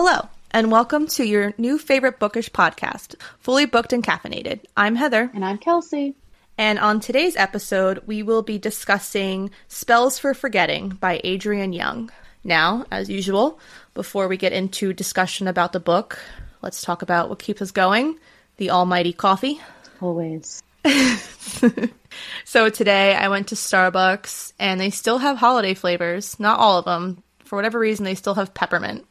[0.00, 4.60] Hello, and welcome to your new favorite bookish podcast, Fully Booked and Caffeinated.
[4.76, 5.28] I'm Heather.
[5.34, 6.14] And I'm Kelsey.
[6.56, 12.12] And on today's episode, we will be discussing Spells for Forgetting by Adrienne Young.
[12.44, 13.58] Now, as usual,
[13.94, 16.20] before we get into discussion about the book,
[16.62, 18.20] let's talk about what keeps us going
[18.58, 19.60] the almighty coffee.
[20.00, 20.62] Always.
[22.44, 26.38] so today I went to Starbucks and they still have holiday flavors.
[26.38, 27.24] Not all of them.
[27.46, 29.04] For whatever reason, they still have peppermint.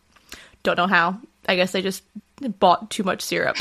[0.68, 1.18] Don't know how.
[1.48, 2.04] I guess they just
[2.60, 3.56] bought too much syrup.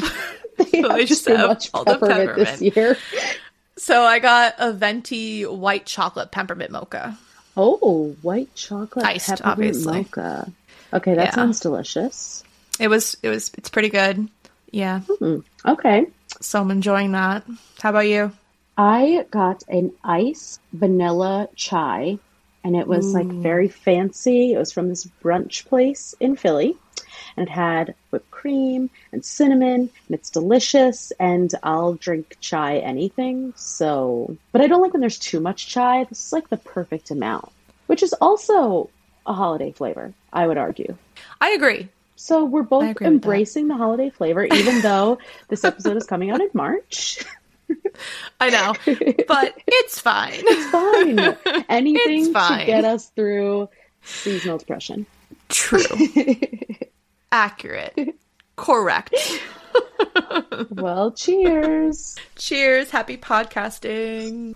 [0.58, 2.98] they, so they just too much peppermint, peppermint this year.
[3.76, 7.16] So I got a venti white chocolate peppermint mocha.
[7.56, 9.98] Oh, white chocolate Iced, peppermint obviously.
[9.98, 10.50] mocha.
[10.92, 11.30] Okay, that yeah.
[11.30, 12.42] sounds delicious.
[12.80, 13.16] It was.
[13.22, 13.52] It was.
[13.56, 14.28] It's pretty good.
[14.72, 15.02] Yeah.
[15.08, 16.06] Mm, okay.
[16.40, 17.44] So I'm enjoying that.
[17.80, 18.32] How about you?
[18.76, 22.18] I got an ice vanilla chai,
[22.64, 23.18] and it was Ooh.
[23.18, 24.54] like very fancy.
[24.54, 26.76] It was from this brunch place in Philly,
[27.36, 31.12] and it had whipped cream and cinnamon, and it's delicious.
[31.18, 33.52] And I'll drink chai anything.
[33.56, 36.04] So, but I don't like when there's too much chai.
[36.04, 37.50] This is like the perfect amount,
[37.86, 38.90] which is also
[39.26, 40.12] a holiday flavor.
[40.32, 40.96] I would argue.
[41.40, 41.88] I agree.
[42.16, 46.48] So we're both embracing the holiday flavor, even though this episode is coming out in
[46.54, 47.22] March.
[48.40, 48.74] I know,
[49.28, 50.32] but it's fine.
[50.46, 51.64] It's fine.
[51.68, 52.60] Anything it's fine.
[52.60, 53.68] to get us through
[54.02, 55.06] seasonal depression.
[55.48, 55.82] True.
[57.32, 58.16] Accurate.
[58.56, 59.14] Correct.
[60.70, 62.16] well, cheers.
[62.36, 62.90] Cheers.
[62.90, 64.54] Happy podcasting.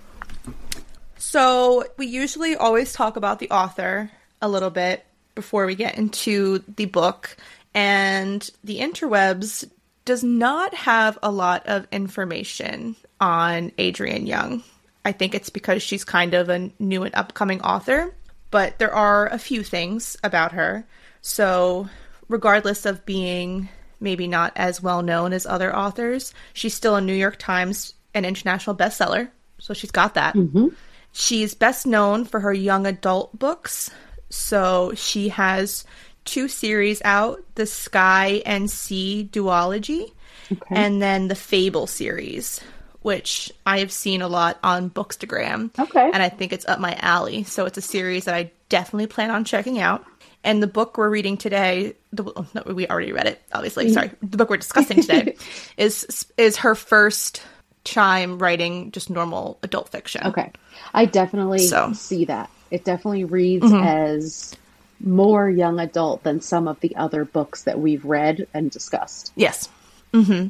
[1.19, 4.11] So, we usually always talk about the author
[4.41, 5.05] a little bit
[5.35, 7.37] before we get into the book.
[7.75, 9.69] And the interwebs
[10.05, 14.63] does not have a lot of information on Adrienne Young.
[15.05, 18.15] I think it's because she's kind of a new and upcoming author,
[18.51, 20.85] but there are a few things about her.
[21.23, 21.89] So,
[22.31, 23.69] regardless of being
[24.01, 28.25] maybe not as well known as other authors, she's still a New York Times and
[28.25, 29.29] international bestseller.
[29.59, 30.35] So, she's got that.
[30.35, 30.69] Mm-hmm.
[31.13, 33.91] She's best known for her young adult books.
[34.31, 35.85] So, she has
[36.25, 40.13] two series out the Sky and Sea duology,
[40.53, 40.75] okay.
[40.75, 42.61] and then the Fable series,
[43.03, 45.77] which I have seen a lot on Bookstagram.
[45.79, 46.11] Okay.
[46.13, 47.45] And I think it's up my alley.
[47.45, 50.05] So it's a series that I definitely plan on checking out.
[50.43, 53.87] And the book we're reading today, the, oh, no, we already read it, obviously.
[53.87, 53.95] Mm-hmm.
[53.95, 55.37] Sorry, the book we're discussing today
[55.77, 57.43] is is her first
[57.85, 60.27] time writing just normal adult fiction.
[60.27, 60.51] Okay,
[60.95, 61.93] I definitely so.
[61.93, 62.51] see that.
[62.71, 63.87] It definitely reads mm-hmm.
[63.87, 64.57] as
[65.01, 69.33] more young adult than some of the other books that we've read and discussed.
[69.35, 69.69] Yes.
[70.13, 70.49] Mm-hmm.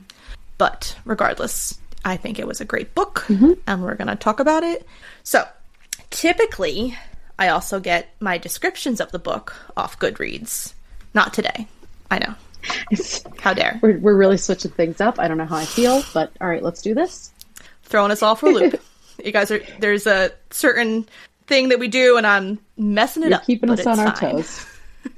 [0.58, 3.52] But regardless, I think it was a great book, mm-hmm.
[3.66, 4.86] and we're going to talk about it.
[5.22, 5.46] So,
[6.10, 6.96] typically,
[7.40, 10.74] I also get my descriptions of the book off Goodreads.
[11.14, 11.66] Not today.
[12.10, 12.34] I know.
[13.40, 13.80] How dare.
[13.82, 15.18] We're, we're really switching things up.
[15.18, 17.32] I don't know how I feel, but all right, let's do this.
[17.84, 18.82] Throwing us all for a loop.
[19.24, 21.08] you guys are, there's a certain
[21.46, 23.46] thing that we do, and I'm messing it You're up.
[23.46, 24.32] Keeping us on our fine.
[24.32, 24.66] toes.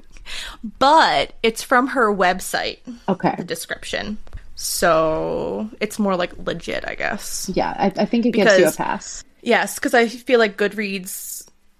[0.79, 2.79] but it's from her website.
[3.09, 3.35] Okay.
[3.37, 4.19] The description.
[4.55, 7.51] So it's more like legit, I guess.
[7.53, 9.25] Yeah, I, I think it gives you a pass.
[9.43, 11.09] Yes, because I feel like Goodreads,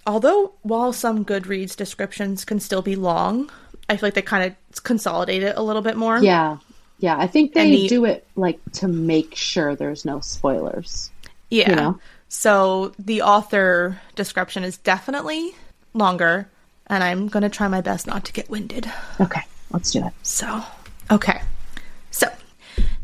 [0.07, 3.51] although while some Goodreads descriptions can still be long,
[3.89, 6.19] I feel like they kind of consolidate it a little bit more.
[6.19, 6.59] Yeah,
[6.99, 7.17] yeah.
[7.19, 11.11] I think they the, do it like to make sure there's no spoilers.
[11.51, 11.71] Yeah.
[11.71, 12.01] You know?
[12.29, 15.55] So the author description is definitely
[15.93, 16.49] longer,
[16.87, 18.91] and I'm going to try my best not to get winded.
[19.21, 20.15] Okay, let's do it.
[20.23, 20.63] So,
[21.11, 21.43] okay.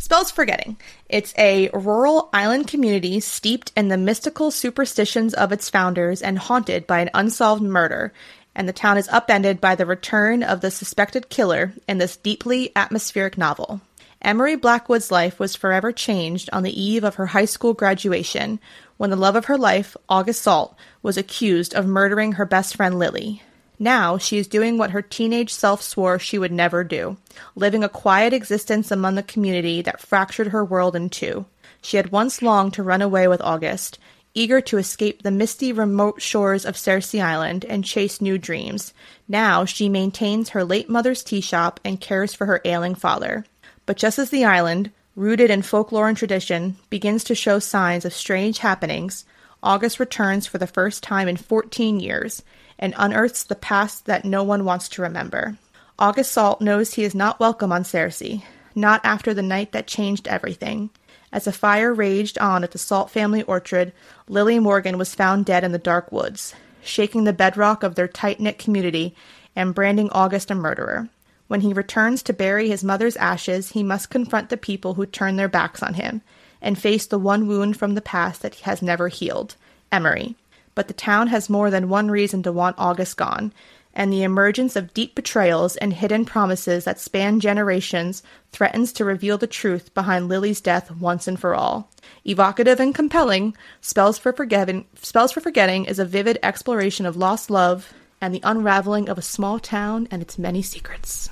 [0.08, 0.78] Spells Forgetting.
[1.10, 6.86] It's a rural island community steeped in the mystical superstitions of its founders and haunted
[6.86, 8.14] by an unsolved murder,
[8.54, 12.72] and the town is upended by the return of the suspected killer in this deeply
[12.74, 13.82] atmospheric novel.
[14.22, 18.60] Emery Blackwood's life was forever changed on the eve of her high school graduation
[18.96, 22.98] when the love of her life, August Salt, was accused of murdering her best friend
[22.98, 23.42] Lily.
[23.78, 27.16] Now she is doing what her teenage self swore she would never do
[27.54, 31.46] living a quiet existence among the community that fractured her world in two.
[31.80, 33.98] She had once longed to run away with August,
[34.34, 38.92] eager to escape the misty, remote shores of Saoirse Island and chase new dreams.
[39.28, 43.44] Now she maintains her late mother's tea shop and cares for her ailing father.
[43.86, 48.12] But just as the island, rooted in folklore and tradition, begins to show signs of
[48.12, 49.24] strange happenings,
[49.62, 52.42] August returns for the first time in 14 years
[52.78, 55.56] and unearths the past that no one wants to remember.
[55.98, 58.42] August Salt knows he is not welcome on Saoirse,
[58.74, 60.90] not after the night that changed everything.
[61.32, 63.92] As a fire raged on at the Salt family orchard,
[64.28, 68.40] Lily Morgan was found dead in the dark woods, shaking the bedrock of their tight
[68.40, 69.14] knit community
[69.56, 71.08] and branding August a murderer.
[71.48, 75.36] When he returns to bury his mother's ashes, he must confront the people who turn
[75.36, 76.22] their backs on him
[76.60, 79.56] and face the one wound from the past that he has never healed
[79.90, 80.36] Emery.
[80.78, 83.52] But the town has more than one reason to want August gone,
[83.94, 88.22] and the emergence of deep betrayals and hidden promises that span generations
[88.52, 91.90] threatens to reveal the truth behind Lily's death once and for all.
[92.24, 97.50] Evocative and compelling, Spells for Forgetting, Spells for Forgetting is a vivid exploration of lost
[97.50, 101.28] love and the unraveling of a small town and its many secrets.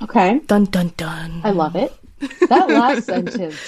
[0.00, 0.38] Okay.
[0.46, 1.42] Dun dun dun.
[1.44, 1.92] I love it.
[2.48, 3.60] That last sentence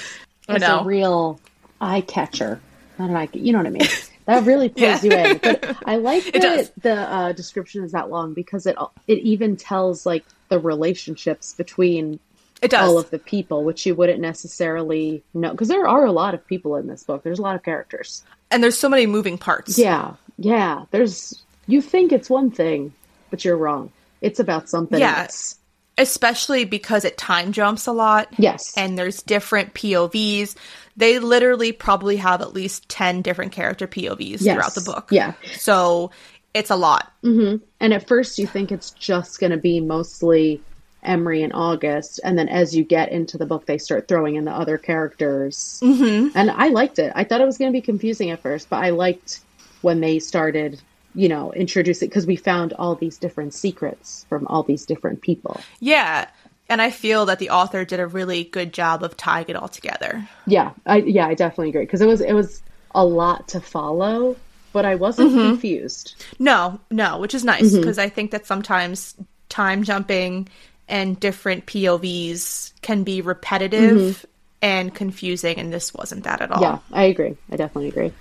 [0.48, 1.38] I is a real
[1.78, 2.58] eye catcher.
[2.98, 3.86] Not an eye, you know what I mean?
[4.26, 5.38] That really pulls you in.
[5.38, 8.76] But I like It that the uh, description is that long because it
[9.06, 12.18] it even tells like the relationships between
[12.62, 12.88] It does.
[12.88, 16.46] all of the people, which you wouldn't necessarily know because there are a lot of
[16.46, 17.22] people in this book.
[17.22, 18.22] There's a lot of characters.
[18.50, 19.78] and there's so many moving parts.
[19.78, 20.84] Yeah, yeah.
[20.90, 22.92] There's you think it's one thing,
[23.30, 23.90] but you're wrong.
[24.20, 25.22] It's about something Yeah.
[25.22, 25.56] else.
[25.98, 28.28] Especially because it time jumps a lot.
[28.38, 28.74] Yes.
[28.76, 30.54] And there's different POVs.
[30.96, 34.54] They literally probably have at least 10 different character POVs Yes.
[34.54, 35.08] throughout the book.
[35.10, 35.32] Yeah.
[35.56, 36.10] So
[36.54, 37.12] it's a lot.
[37.22, 40.60] And at first, you think it's just going to be mostly
[41.02, 44.44] Emery and August, and then as you get into the book, they start throwing in
[44.44, 45.80] the other characters.
[45.82, 46.36] Mm-hmm.
[46.36, 47.12] And I liked it.
[47.14, 49.40] I thought it was going to be confusing at first, but I liked
[49.82, 50.80] when they started,
[51.16, 55.22] you know, introduce it because we found all these different secrets from all these different
[55.22, 55.60] people.
[55.80, 56.28] Yeah.
[56.68, 59.68] And I feel that the author did a really good job of tying it all
[59.68, 60.28] together.
[60.46, 62.60] Yeah, I yeah, I definitely agree because it was it was
[62.94, 64.36] a lot to follow,
[64.72, 66.24] but I wasn't confused.
[66.38, 67.80] No, no, which is nice Mm-hmm.
[67.80, 69.14] because I think that sometimes
[69.48, 70.48] time jumping
[70.88, 74.26] and different POVs can be repetitive
[74.60, 76.60] and confusing, and this wasn't that at all.
[76.60, 76.94] Mm-hmm.
[76.94, 77.36] Yeah, I agree.
[77.50, 78.12] I definitely agree.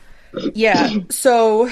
[0.53, 0.97] Yeah.
[1.09, 1.69] So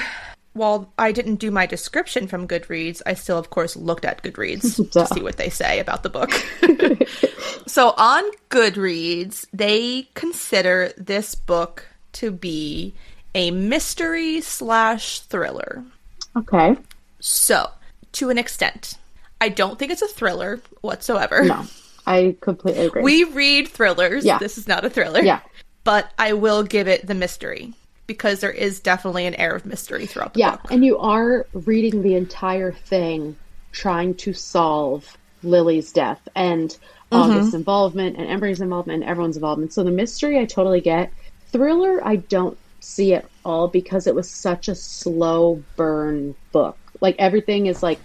[0.53, 4.75] while I didn't do my description from Goodreads, I still, of course, looked at Goodreads
[4.91, 6.31] to see what they say about the book.
[7.67, 12.94] so on Goodreads, they consider this book to be
[13.33, 15.83] a mystery slash thriller.
[16.35, 16.75] Okay.
[17.19, 17.71] So,
[18.13, 18.97] to an extent,
[19.41, 21.44] I don't think it's a thriller whatsoever.
[21.44, 21.65] No,
[22.05, 23.01] I completely agree.
[23.01, 24.23] We read thrillers.
[24.23, 24.38] Yeah.
[24.38, 25.21] This is not a thriller.
[25.21, 25.39] Yeah.
[25.83, 27.73] But I will give it the mystery
[28.07, 30.71] because there is definitely an air of mystery throughout the Yeah, book.
[30.71, 33.35] and you are reading the entire thing
[33.71, 37.15] trying to solve Lily's death and mm-hmm.
[37.15, 39.73] August's involvement and Emery's involvement and everyone's involvement.
[39.73, 41.11] So the mystery I totally get.
[41.51, 46.77] Thriller I don't see at all because it was such a slow burn book.
[47.01, 48.00] Like everything is like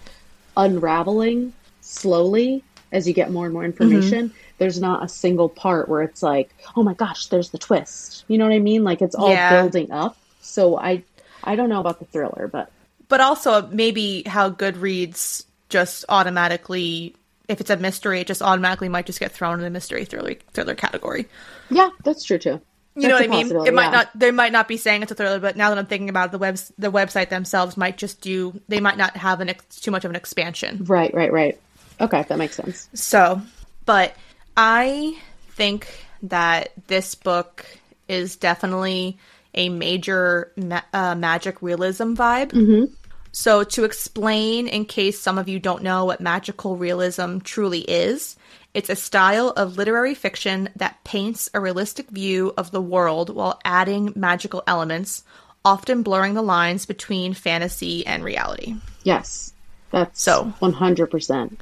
[0.55, 3.83] unraveling slowly as you get more and more mm-hmm.
[3.83, 4.33] information.
[4.57, 8.37] There's not a single part where it's like, "Oh my gosh, there's the twist." You
[8.37, 8.83] know what I mean?
[8.83, 9.61] Like it's all Yeah.
[9.61, 10.17] building up.
[10.41, 11.03] So I
[11.43, 12.71] I don't know about the thriller, but
[13.07, 17.15] But also uh, maybe how Goodreads just automatically,
[17.47, 20.35] if it's a mystery, it just automatically might just get thrown in the mystery thriller
[20.53, 21.27] thriller category.
[21.69, 22.61] yeah, that's true too.
[22.95, 23.67] You know what I mean?
[23.67, 24.09] It might not.
[24.13, 26.31] They might not be saying it's a thriller, but now that I'm thinking about it,
[26.33, 28.59] the webs, the website themselves might just do.
[28.67, 30.83] They might not have an ex- too much of an expansion.
[30.85, 31.59] Right, right, right.
[32.01, 32.89] Okay, that makes sense.
[32.93, 33.41] So,
[33.85, 34.15] but
[34.55, 35.17] I
[35.49, 35.87] think
[36.23, 37.65] that this book
[38.07, 39.17] is definitely
[39.53, 42.89] a major ma- uh, magic realism vibe.
[43.31, 48.35] So, to explain, in case some of you don't know what magical realism truly is,
[48.73, 53.59] it's a style of literary fiction that paints a realistic view of the world while
[53.65, 55.23] adding magical elements,
[55.65, 58.75] often blurring the lines between fantasy and reality.
[59.03, 59.53] Yes,
[59.91, 61.59] that's So- one hundred percent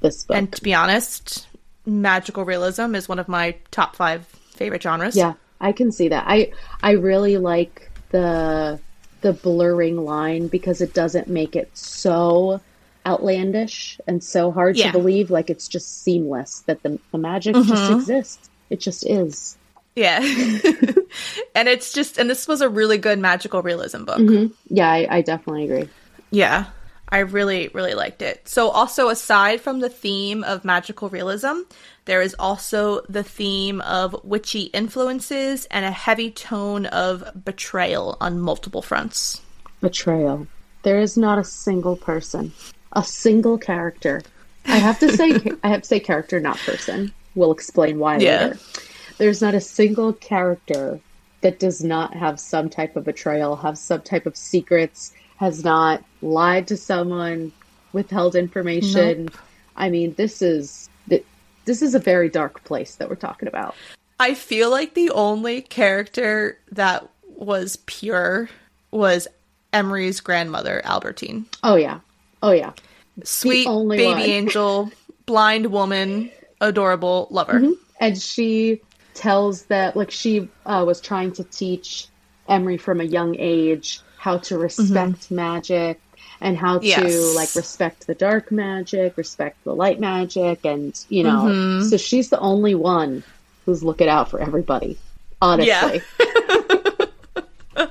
[0.00, 0.36] this book.
[0.36, 1.46] And to be honest,
[1.84, 5.16] magical realism is one of my top five favorite genres.
[5.16, 6.24] yeah, I can see that.
[6.26, 8.78] I I really like the
[9.20, 12.60] the blurring line because it doesn't make it so
[13.06, 14.86] outlandish and so hard Yeah.
[14.86, 15.30] to believe.
[15.30, 17.98] Like it's just seamless that the the magic just mm-hmm.
[17.98, 18.50] exists.
[18.70, 19.56] It just is.
[19.96, 20.18] Yeah.
[21.54, 24.18] and it's just, and this was a really good magical realism book.
[24.18, 24.52] Mm-hmm.
[24.68, 25.88] Yeah, I, I definitely agree.
[26.30, 26.66] Yeah.
[27.08, 28.48] I really, really liked it.
[28.48, 31.60] So, also, aside from the theme of magical realism,
[32.04, 38.40] there is also the theme of witchy influences and a heavy tone of betrayal on
[38.40, 39.40] multiple fronts.
[39.80, 40.46] betrayal.
[40.82, 42.52] There is not a single person,
[42.92, 44.22] a single character.
[44.66, 47.12] I have to say, I have to say character, not person.
[47.34, 48.42] We'll explain why Yeah.
[48.46, 48.58] later.
[49.18, 51.00] There's not a single character
[51.42, 56.02] that does not have some type of betrayal, have some type of secrets, has not
[56.22, 57.52] lied to someone,
[57.92, 59.28] withheld information.
[59.76, 60.88] I mean, this is
[61.66, 63.74] this is a very dark place that we're talking about.
[64.18, 68.48] I feel like the only character that was pure
[68.90, 69.28] was
[69.72, 71.44] Emery's grandmother, Albertine.
[71.62, 72.00] Oh yeah,
[72.42, 72.72] oh yeah.
[73.24, 74.22] Sweet only baby one.
[74.22, 74.92] angel.
[75.26, 77.62] blind woman, adorable lover.
[78.00, 78.80] and she
[79.14, 82.06] tells that like she uh, was trying to teach
[82.48, 84.62] Emery from a young age how to mm-hmm.
[84.64, 86.00] respect magic
[86.40, 91.44] and how to like respect the dark magic, respect the light magic, and you know,
[91.44, 91.88] mm-hmm.
[91.88, 93.22] so she's the only one
[93.64, 94.98] who's looking out for everybody.
[95.40, 96.02] Honestly,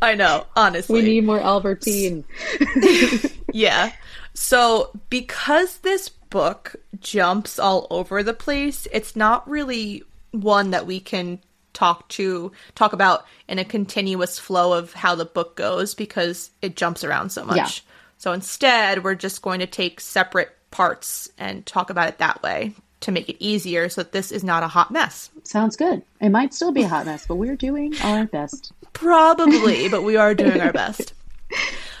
[0.00, 1.02] I know, honestly.
[1.02, 2.24] we need more Albertine.
[3.54, 3.92] Yeah.
[4.32, 11.00] So, because this book jumps all over the place, it's not really one that we
[11.00, 11.38] can
[11.72, 16.76] talk to talk about in a continuous flow of how the book goes because it
[16.76, 17.56] jumps around so much.
[17.56, 17.92] Yeah.
[18.18, 22.72] So instead, we're just going to take separate parts and talk about it that way
[23.00, 25.30] to make it easier so that this is not a hot mess.
[25.44, 26.02] Sounds good.
[26.20, 28.72] It might still be a hot mess, but we're doing our best.
[28.92, 31.12] Probably, but we are doing our best.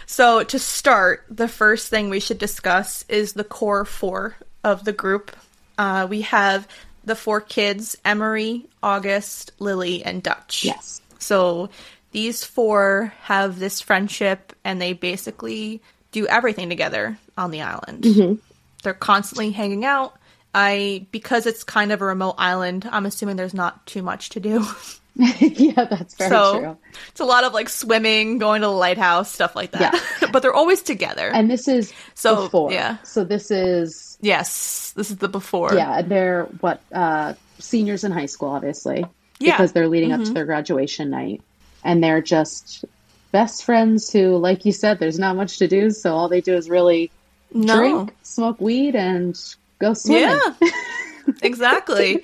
[0.06, 4.92] So, to start, the first thing we should discuss is the core four of the
[4.92, 5.34] group.
[5.78, 6.68] Uh, we have
[7.04, 10.64] the four kids Emery, August, Lily, and Dutch.
[10.64, 11.00] Yes.
[11.18, 11.70] So,
[12.12, 15.80] these four have this friendship and they basically
[16.10, 18.04] do everything together on the island.
[18.04, 18.34] Mm-hmm.
[18.82, 20.16] They're constantly hanging out.
[20.54, 24.40] I because it's kind of a remote island, I'm assuming there's not too much to
[24.40, 24.66] do.
[25.16, 26.76] yeah, that's very so true.
[27.08, 29.94] it's a lot of like swimming, going to the lighthouse, stuff like that.
[30.22, 30.28] Yeah.
[30.32, 31.28] but they're always together.
[31.28, 32.72] And this is So, before.
[32.72, 32.96] yeah.
[33.02, 35.74] So this is yes, this is the before.
[35.74, 39.04] yeah, and they're what uh seniors in high school, obviously.
[39.38, 39.52] Yeah.
[39.56, 41.42] Because they're leading up to their graduation night.
[41.84, 42.84] And they're just
[43.32, 46.54] best friends who, like you said, there's not much to do, so all they do
[46.54, 47.10] is really
[47.52, 47.76] No.
[47.76, 49.36] drink, smoke weed, and
[49.80, 50.38] go swimming.
[50.60, 50.70] Yeah,
[51.42, 52.22] exactly.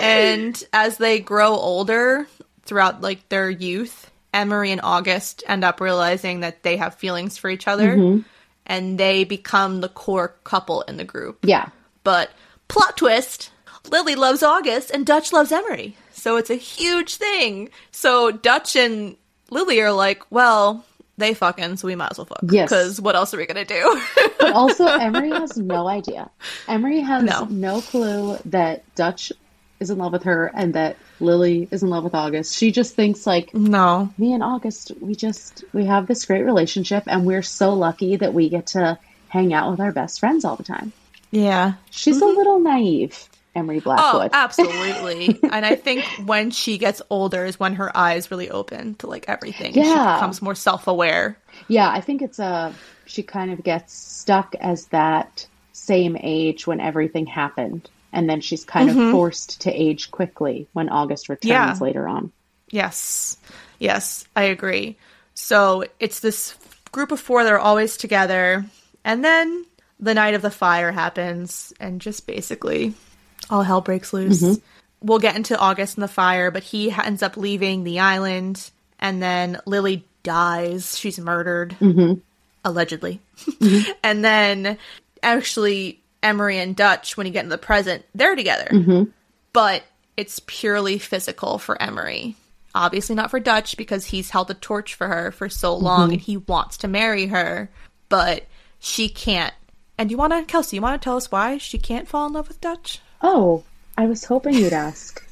[0.00, 2.26] And as they grow older
[2.64, 7.48] throughout like their youth, Emery and August end up realizing that they have feelings for
[7.50, 8.20] each other, Mm-hmm.
[8.66, 11.38] and they become the core couple in the group.
[11.42, 11.68] Yeah.
[12.04, 12.30] But
[12.68, 13.50] plot twist
[13.90, 15.96] Lily loves August and Dutch loves Emery.
[16.12, 17.70] So it's a huge thing.
[17.90, 19.16] So Dutch and
[19.50, 20.84] Lily are like, well,
[21.16, 22.40] they fucking, so we might as well fuck.
[22.50, 22.68] Yes.
[22.68, 24.00] Because what else are we going to do?
[24.38, 26.30] But also, Emery has no idea.
[26.68, 27.44] Emery has No.
[27.46, 27.80] no.
[27.80, 29.32] clue that Dutch
[29.80, 32.56] is in love with her and that Lily is in love with August.
[32.56, 34.12] She just thinks like no.
[34.18, 38.34] me and August, we just we have this great relationship, and we're so lucky that
[38.34, 40.92] we get to hang out with our best friends all the time.
[41.30, 41.74] Yeah.
[41.90, 42.36] She's a mm-hmm.
[42.36, 44.30] little naive, Emery Blackwood.
[44.32, 45.38] Oh, absolutely.
[45.52, 49.26] and I think when she gets older is when her eyes really open to like
[49.28, 49.74] everything.
[49.74, 50.14] She Yeah.
[50.14, 51.38] becomes more self aware.
[51.68, 56.80] yeah, I think it's a she kind of gets stuck as that same age when
[56.80, 59.12] everything happened, and then she's kind of mm-hmm.
[59.12, 61.76] forced to age quickly when August returns Yeah.
[61.80, 62.32] later on.
[62.70, 63.36] Yes.
[63.78, 64.96] Yes, I agree.
[65.34, 66.54] So it's this
[66.92, 68.64] group of four that are always together.
[69.04, 69.66] And then
[70.00, 72.94] the night of the fire happens, and just basically
[73.50, 74.42] all hell breaks loose.
[74.42, 75.06] Mm-hmm.
[75.06, 79.22] We'll get into August and the fire, but he ends up leaving the island, and
[79.22, 80.98] then Lily dies.
[80.98, 82.20] She's murdered, mm-hmm.
[82.64, 83.20] allegedly.
[84.02, 84.78] and then
[85.22, 89.10] actually, Emery and Dutch, when you get into the present, they're together mm-hmm.
[89.52, 89.82] but
[90.18, 92.34] it's purely physical for Emery.
[92.74, 95.84] Obviously, not for Dutch because he's held the torch for her for so mm-hmm.
[95.84, 97.70] long and he wants to marry her,
[98.08, 98.44] but
[98.80, 99.54] she can't.
[99.96, 102.32] And you want to, Kelsey, you want to tell us why she can't fall in
[102.32, 103.00] love with Dutch?
[103.22, 103.62] Oh,
[103.96, 105.24] I was hoping you'd ask.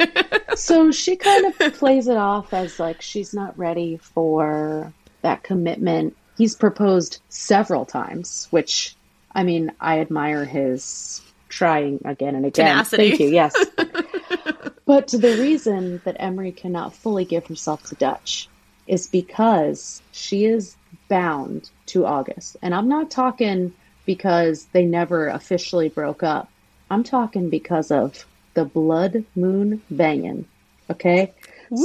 [0.56, 6.16] so she kind of plays it off as like she's not ready for that commitment.
[6.36, 8.96] He's proposed several times, which
[9.34, 12.66] I mean, I admire his trying again and again.
[12.66, 13.10] Tenacity.
[13.10, 13.28] Thank you.
[13.28, 13.54] Yes.
[14.86, 18.48] but the reason that Emery cannot fully give herself to Dutch
[18.86, 20.76] is because she is
[21.08, 22.56] bound to August.
[22.62, 23.72] And I'm not talking
[24.04, 26.48] because they never officially broke up.
[26.90, 30.46] I'm talking because of the blood moon banging.
[30.90, 31.32] Okay?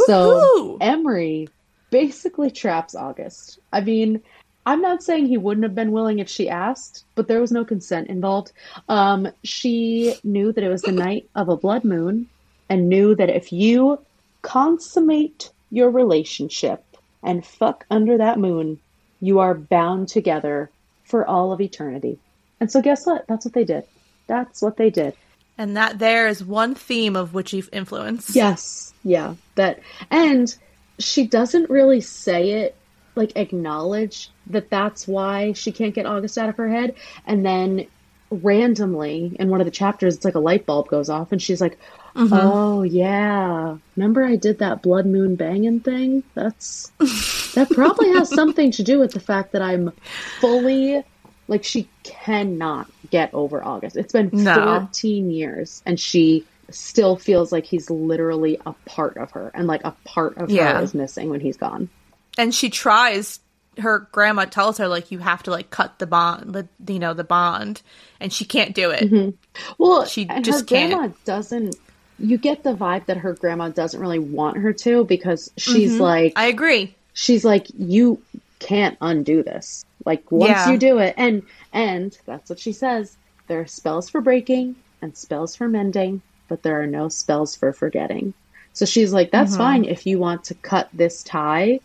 [0.06, 1.48] So Emery
[1.90, 3.60] basically traps August.
[3.72, 4.22] I mean,
[4.66, 7.66] I'm not saying he wouldn't have been willing if she asked, but there was no
[7.66, 8.52] consent involved.
[8.88, 12.28] Um, she knew that it was the night of a blood moon
[12.70, 14.00] and knew that if you
[14.42, 16.84] consummate your relationship
[17.24, 18.80] and fuck under that moon,
[19.22, 20.70] you are bound together
[21.04, 22.20] for all of eternity.
[22.60, 23.26] And so, guess what?
[23.28, 23.86] That's what they did.
[24.28, 25.16] That's what they did.
[25.58, 28.36] And that there is one theme of witchy influence.
[28.36, 28.94] Yes.
[29.04, 29.36] Yeah.
[29.56, 30.56] That and
[31.00, 32.76] she doesn't really say it
[33.16, 37.86] like acknowledge that that's why she can't get August out of her head and then
[38.32, 41.60] randomly in one of the chapters it's like a light bulb goes off and she's
[41.60, 41.80] like
[42.16, 42.32] mm-hmm.
[42.32, 46.92] oh yeah remember i did that blood moon banging thing that's
[47.56, 49.92] that probably has something to do with the fact that i'm
[50.40, 51.04] fully
[51.48, 53.98] Like she cannot get over August.
[53.98, 54.82] It's been No.
[54.92, 59.84] 14 years and she still feels like he's literally a part of her and like
[59.84, 60.78] a part of Yeah.
[60.78, 61.90] her is missing when he's gone.
[62.38, 63.40] and she tries
[63.78, 67.14] her grandma tells her like you have to like cut the bond the you know
[67.14, 67.82] the bond
[68.20, 69.04] and she can't do it.
[69.04, 69.30] Mm-hmm.
[69.78, 70.94] Well, She just her can't.
[70.94, 71.76] grandma doesn't
[72.18, 76.02] you get the vibe that her grandma doesn't really want her to because she's mm-hmm.
[76.02, 76.94] like i agree.
[77.14, 78.22] she's like you
[78.60, 79.86] can't undo this.
[80.06, 80.72] Like once Yeah.
[80.72, 83.16] you do it and and that's what she says
[83.48, 87.72] there are spells for breaking and spells for mending but there are no spells for
[87.72, 88.34] forgetting.
[88.74, 89.62] So she's like that's mm-hmm.
[89.62, 91.80] fine if you want to cut this tie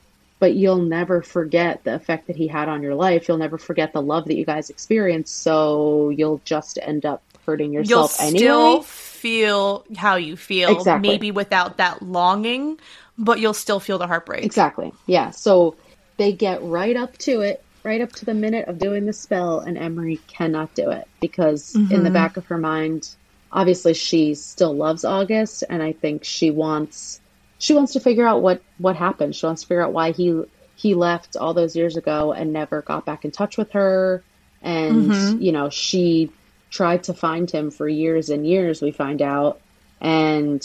[0.45, 3.95] but you'll never forget the effect that he had on your life you'll never forget
[3.95, 8.45] the love that you guys experienced so you'll just end up hurting yourself anyway.
[8.45, 11.09] you'll anyway still feel how you feel Exactly.
[11.09, 12.79] maybe without that longing
[13.17, 14.93] but you'll still feel the heartbreak Exactly.
[15.07, 15.31] Yeah.
[15.31, 15.77] So
[16.17, 19.61] they get right up to it, right up to the minute of doing the spell,
[19.61, 22.13] and Emery cannot do it because in the mm-hmm.
[22.13, 23.09] back of her mind,
[23.53, 27.21] obviously she still loves August, and I think she wants
[27.65, 29.35] she wants to figure out what what happened.
[29.35, 30.43] She wants to figure out why he
[30.77, 34.23] he left all those years ago and never got back in touch with her,
[34.61, 36.31] and you know she
[36.71, 38.83] tried to find him for years and years.
[38.83, 39.63] We find out,
[39.99, 40.63] and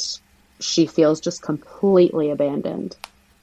[0.60, 2.98] she feels just completely abandoned.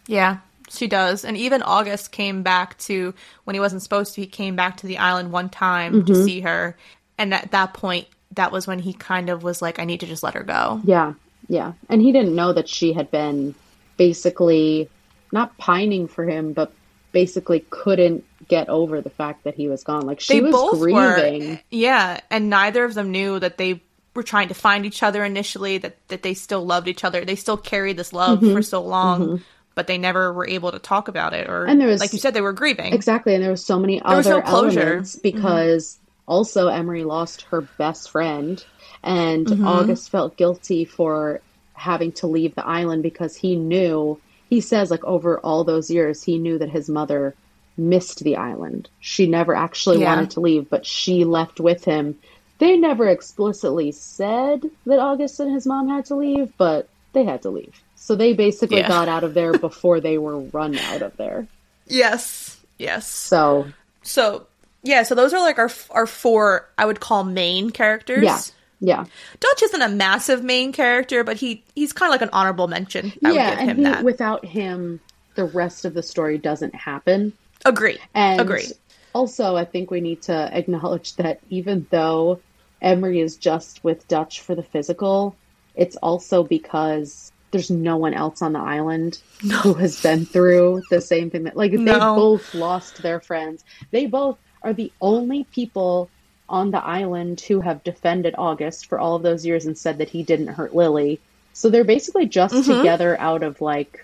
[0.07, 1.25] Yeah, she does.
[1.25, 4.87] And even August came back to when he wasn't supposed to, he came back to
[4.87, 6.13] the island one time Mm-hmm.
[6.13, 6.77] to see her.
[7.17, 10.07] And at that point, that was when he kind of was like, I need to
[10.07, 10.83] just let her go.
[10.85, 11.15] Yeah,
[11.49, 11.73] yeah.
[11.89, 13.55] And he didn't know that she had been
[13.97, 14.89] basically
[15.33, 16.73] not pining for him, but
[17.13, 20.07] basically couldn't get over the fact that he was gone.
[20.07, 21.51] Like she They was both grieving.
[21.51, 21.61] were.
[21.71, 22.21] Yeah.
[22.31, 23.81] And neither of them knew that they
[24.15, 27.25] were trying to find each other initially, that, that they still loved each other.
[27.25, 28.55] They still carried this love Mm-hmm.
[28.55, 29.43] for so long.
[29.75, 32.19] But they never were able to talk about it, or And there was- like you
[32.19, 32.95] said, they were grieving.
[32.95, 35.01] Exactly, and there was so many was other no closure.
[35.03, 35.19] Mm-hmm.
[35.23, 38.65] because also Emery lost her best friend,
[39.03, 39.67] and Mm-hmm.
[39.67, 41.41] August felt guilty for
[41.75, 44.19] having to leave the island because he knew.
[44.49, 47.35] He says like over all those years, he knew that his mother
[47.77, 48.89] missed the island.
[49.01, 50.15] She never actually Yeah.
[50.15, 52.19] wanted to leave, but she left with him.
[52.59, 57.43] They never explicitly said that August and his mom had to leave, but they had
[57.43, 57.75] to leave.
[57.97, 58.89] So they basically Yeah.
[58.89, 61.47] got out of there before they were run out of there.
[61.87, 62.57] yes.
[62.79, 63.09] Yes.
[63.09, 63.67] So
[64.03, 64.47] So
[64.83, 68.23] yeah, so those are like our our four I would call main characters.
[68.25, 68.39] Yeah.
[68.81, 69.05] Yeah.
[69.41, 73.13] Dutch isn't a massive main character, but he he's kind of like an honorable mention.
[73.25, 73.51] I yeah.
[73.51, 74.05] would give And him he, that.
[74.05, 75.01] without him,
[75.35, 77.33] the rest of the story doesn't happen.
[77.65, 77.99] Agree.
[78.15, 78.67] And Agree.
[79.15, 82.41] also, I think we need to acknowledge that even though
[82.83, 85.35] Emery is just with Dutch for the physical,
[85.75, 89.21] it's also because there's no one else on the island
[89.63, 93.65] who has been through the same thing that like they both lost their friends.
[93.91, 96.11] They both are the only people
[96.49, 100.09] on the island who have defended August for all of those years and said that
[100.11, 101.21] he didn't hurt Lily.
[101.53, 102.77] So they're basically just Mm-hmm.
[102.79, 104.01] together out of like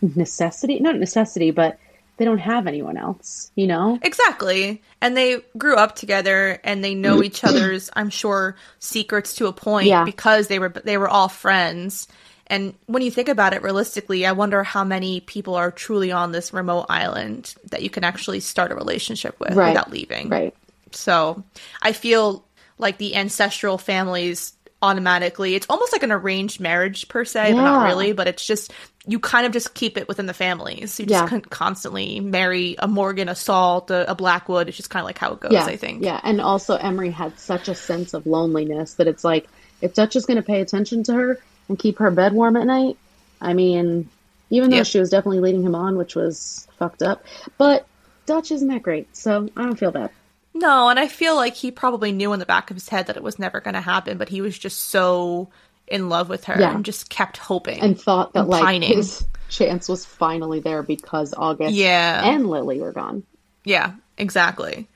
[0.00, 1.78] necessity, not necessity, but
[2.18, 3.98] they don't have anyone else, you know?
[4.02, 4.82] Exactly.
[5.00, 9.52] And they grew up together and they know each other's, I'm sure, secrets to a
[9.52, 10.04] point Yeah.
[10.04, 12.06] because they were they were all friends.
[12.48, 16.32] And when you think about it realistically, I wonder how many people are truly on
[16.32, 19.68] this remote island that you can actually start a relationship with Right.
[19.70, 20.28] without leaving.
[20.28, 20.54] Right.
[20.94, 21.42] So
[21.80, 22.44] I feel
[22.78, 27.84] like the ancestral families automatically, it's almost like an arranged marriage per se, but not
[27.84, 28.12] really.
[28.12, 28.72] But it's just,
[29.06, 30.98] you kind of just keep it within the families.
[30.98, 31.28] You just Yeah.
[31.28, 34.66] couldn't constantly marry a Morgan, a Salt, a, a Blackwood.
[34.68, 36.04] It's just kind of like how it goes, yeah, I think.
[36.04, 39.46] Yeah, and also Emery had such a sense of loneliness that it's like
[39.80, 42.66] if Dutch is going to pay attention to her and keep her bed warm at
[42.66, 42.96] night,
[43.40, 44.08] I mean,
[44.50, 47.24] even though she was definitely leading him on, which was fucked up,
[47.56, 47.86] but
[48.26, 50.10] Dutch isn't that great, so I don't feel bad.
[50.54, 53.16] No, and I feel like he probably knew in the back of his head that
[53.16, 55.48] it was never going to happen, but he was just so
[55.86, 56.74] in love with her Yeah.
[56.74, 57.80] and just kept hoping.
[57.80, 58.96] And thought that And like pining.
[58.96, 62.22] his chance was finally there because August Yeah.
[62.24, 63.24] and Lily were gone.
[63.64, 64.88] Yeah, exactly.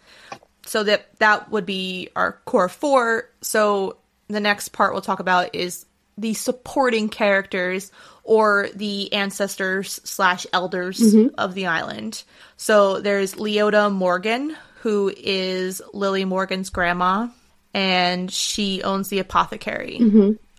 [0.67, 3.31] So that that would be our core four.
[3.41, 3.97] So
[4.29, 5.87] the next part we'll talk about is
[6.19, 7.93] the supporting characters
[8.25, 11.35] or the ancestors slash elders mm-hmm.
[11.39, 12.25] of the island.
[12.57, 17.27] So there's Leota Morgan, who is Lily Morgan's grandma,
[17.75, 19.99] and she owns the apothecary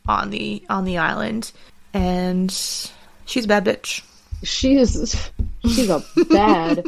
[0.06, 1.54] on the on the island,
[1.94, 4.02] and she's a bad bitch.
[4.44, 5.32] She is
[5.64, 6.86] she's a bad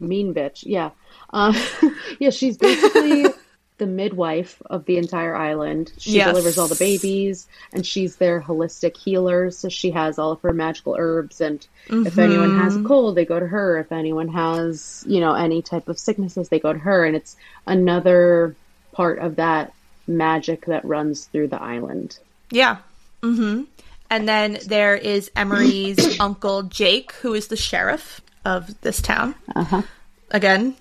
[0.00, 0.64] mean bitch.
[0.66, 0.90] Yeah.
[1.32, 1.52] Uh,
[2.18, 3.26] yeah, she's basically
[3.78, 5.92] the midwife of the entire island.
[5.98, 6.28] She Yes.
[6.28, 9.50] delivers all the babies, and she's their holistic healer.
[9.50, 13.24] So she has all of her magical herbs, and if anyone has a cold, they
[13.24, 13.78] go to her.
[13.78, 17.04] If anyone has, you know, any type of sicknesses, they go to her.
[17.04, 18.54] And it's another
[18.92, 19.72] part of that
[20.06, 22.18] magic that runs through the island.
[22.50, 22.76] Yeah.
[23.22, 23.62] Mm-hmm.
[24.10, 29.34] And then there is Emery's uncle Jake, who is the sheriff of this town.
[29.56, 29.82] Uh-huh.
[30.30, 30.76] Again,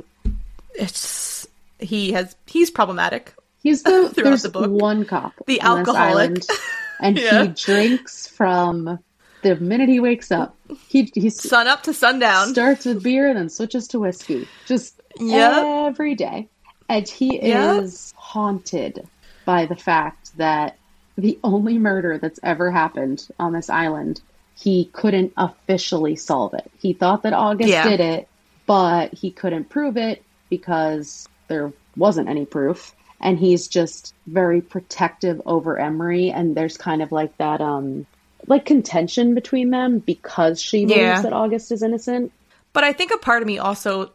[0.76, 1.43] it's
[1.84, 3.34] he has he's problematic.
[3.62, 4.72] He's the there's the book.
[4.72, 5.98] one cop, The alcoholic.
[5.98, 6.48] island,
[7.02, 7.44] and Yeah.
[7.44, 9.00] he drinks from
[9.42, 10.56] the minute he wakes up.
[10.88, 12.48] He he Sun up to sundown.
[12.50, 15.66] starts with beer and then switches to whiskey, just Yep.
[15.66, 16.50] every day,
[16.90, 17.84] and he Yep.
[17.84, 19.08] is haunted
[19.46, 20.78] by the fact that
[21.18, 24.22] the only murder that's ever happened on this island,
[24.56, 26.72] he couldn't officially solve it.
[26.80, 27.88] He thought that August Yeah.
[27.88, 28.28] did it,
[28.66, 32.94] but he couldn't prove it because there wasn't any proof.
[33.22, 38.06] And he's just very protective over Emery, and there's kind of like that, um,
[38.48, 41.22] like contention between them because she believes Yeah.
[41.22, 42.34] that August is innocent.
[42.74, 44.12] But I think a part of me also,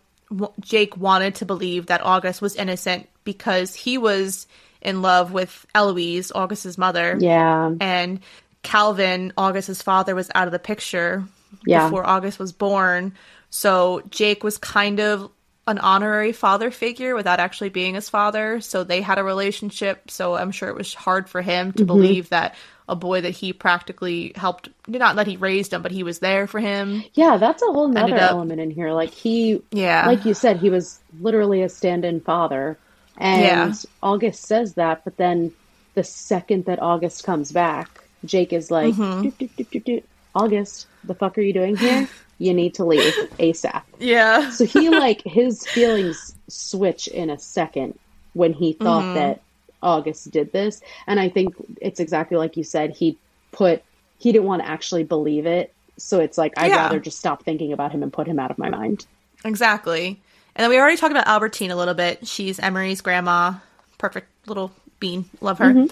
[0.61, 4.47] Jake wanted to believe that August was innocent because he was
[4.83, 7.17] in love with Eloise, August's mother.
[7.19, 8.21] Yeah, And
[8.63, 11.25] Calvin, August's father, was out of the picture
[11.65, 11.85] Yeah.
[11.85, 13.13] before August was born.
[13.49, 15.31] So Jake was kind of
[15.69, 18.61] an honorary father figure without actually being his father.
[18.61, 20.11] So they had a relationship.
[20.11, 21.77] So I'm sure it was hard for him Mm-hmm.
[21.79, 22.55] to believe that
[22.89, 26.47] a boy that he practically helped, not that he raised him, but he was there
[26.47, 27.05] for him.
[27.15, 28.93] yeah, that's a whole nother up- element in here.
[28.93, 30.07] Like he, Yeah.
[30.07, 32.79] like you said, he was literally a stand-in father,
[33.19, 33.73] and Yeah.
[34.03, 35.05] August says that.
[35.05, 35.53] But then
[35.95, 39.23] the second that August comes back, Jake is like, Mm-hmm.
[39.23, 40.05] "Doot, doot, doot, doot, doot.
[40.35, 42.09] "August, the fuck are you doing here?
[42.39, 44.51] You need to leave ASAP." Yeah.
[44.51, 47.99] So he like his feelings switch in a second
[48.35, 49.15] when he thought Mm-hmm.
[49.15, 49.41] that
[49.83, 52.91] August did this, and I think it's exactly like you said.
[52.97, 53.17] He
[53.53, 53.83] put
[54.19, 56.77] he didn't want to actually believe it, so it's like I'd Yeah.
[56.85, 59.07] rather just stop thinking about him and put him out of my mind.
[59.45, 60.21] Exactly.
[60.57, 62.27] And then we already talked about Albertine a little bit.
[62.27, 63.55] She's Emery's grandma.
[63.99, 65.27] Perfect little bean.
[65.41, 65.87] Love her.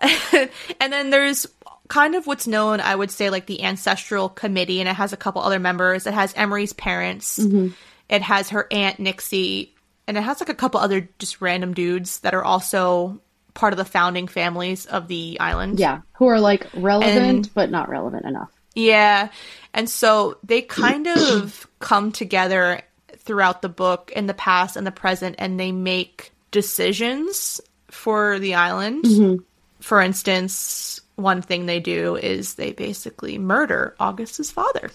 [0.80, 1.46] and then there's
[1.90, 5.16] kind of what's known, I would say, like the ancestral committee, and it has a
[5.18, 6.06] couple other members.
[6.06, 7.38] It has Emery's parents.
[7.38, 7.68] Mm-hmm.
[8.08, 9.74] It has her aunt Nixie,
[10.06, 13.20] and it has like a couple other just random dudes that are also
[13.52, 15.78] part of the founding families of the island.
[15.80, 18.50] Yeah, who are like relevant And- but not relevant enough.
[18.74, 19.30] Yeah.
[19.74, 22.82] And so they kind of come together
[23.18, 28.54] throughout the book in the past and the present and they make decisions for the
[28.54, 29.04] island.
[29.04, 29.42] Mm-hmm.
[29.80, 34.90] For instance, one thing they do is they basically murder August's father.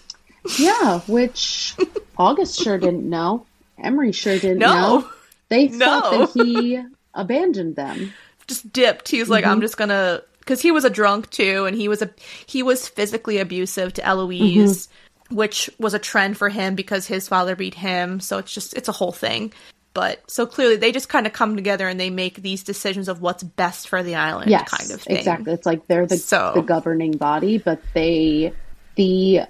[0.57, 1.75] Yeah, which
[2.17, 3.45] August sure didn't know.
[3.81, 4.73] Emery sure didn't No.
[4.73, 5.09] know.
[5.49, 6.81] They thought that he
[7.13, 8.13] abandoned them.
[8.47, 9.09] Just dipped.
[9.09, 9.61] He was like, I'm mm-hmm.
[9.61, 12.09] just gonna because he was a drunk too, and he was a
[12.45, 15.35] he was physically abusive to Eloise, mm-hmm.
[15.35, 18.19] which was a trend for him because his father beat him.
[18.19, 19.51] So it's just it's a whole thing.
[19.95, 23.21] But so clearly they just kind of come together and they make these decisions of
[23.21, 25.15] what's best for the island, Yes, kind of thing.
[25.17, 25.53] exactly.
[25.53, 28.53] It's like they're the So- the governing body, but they
[28.95, 29.41] the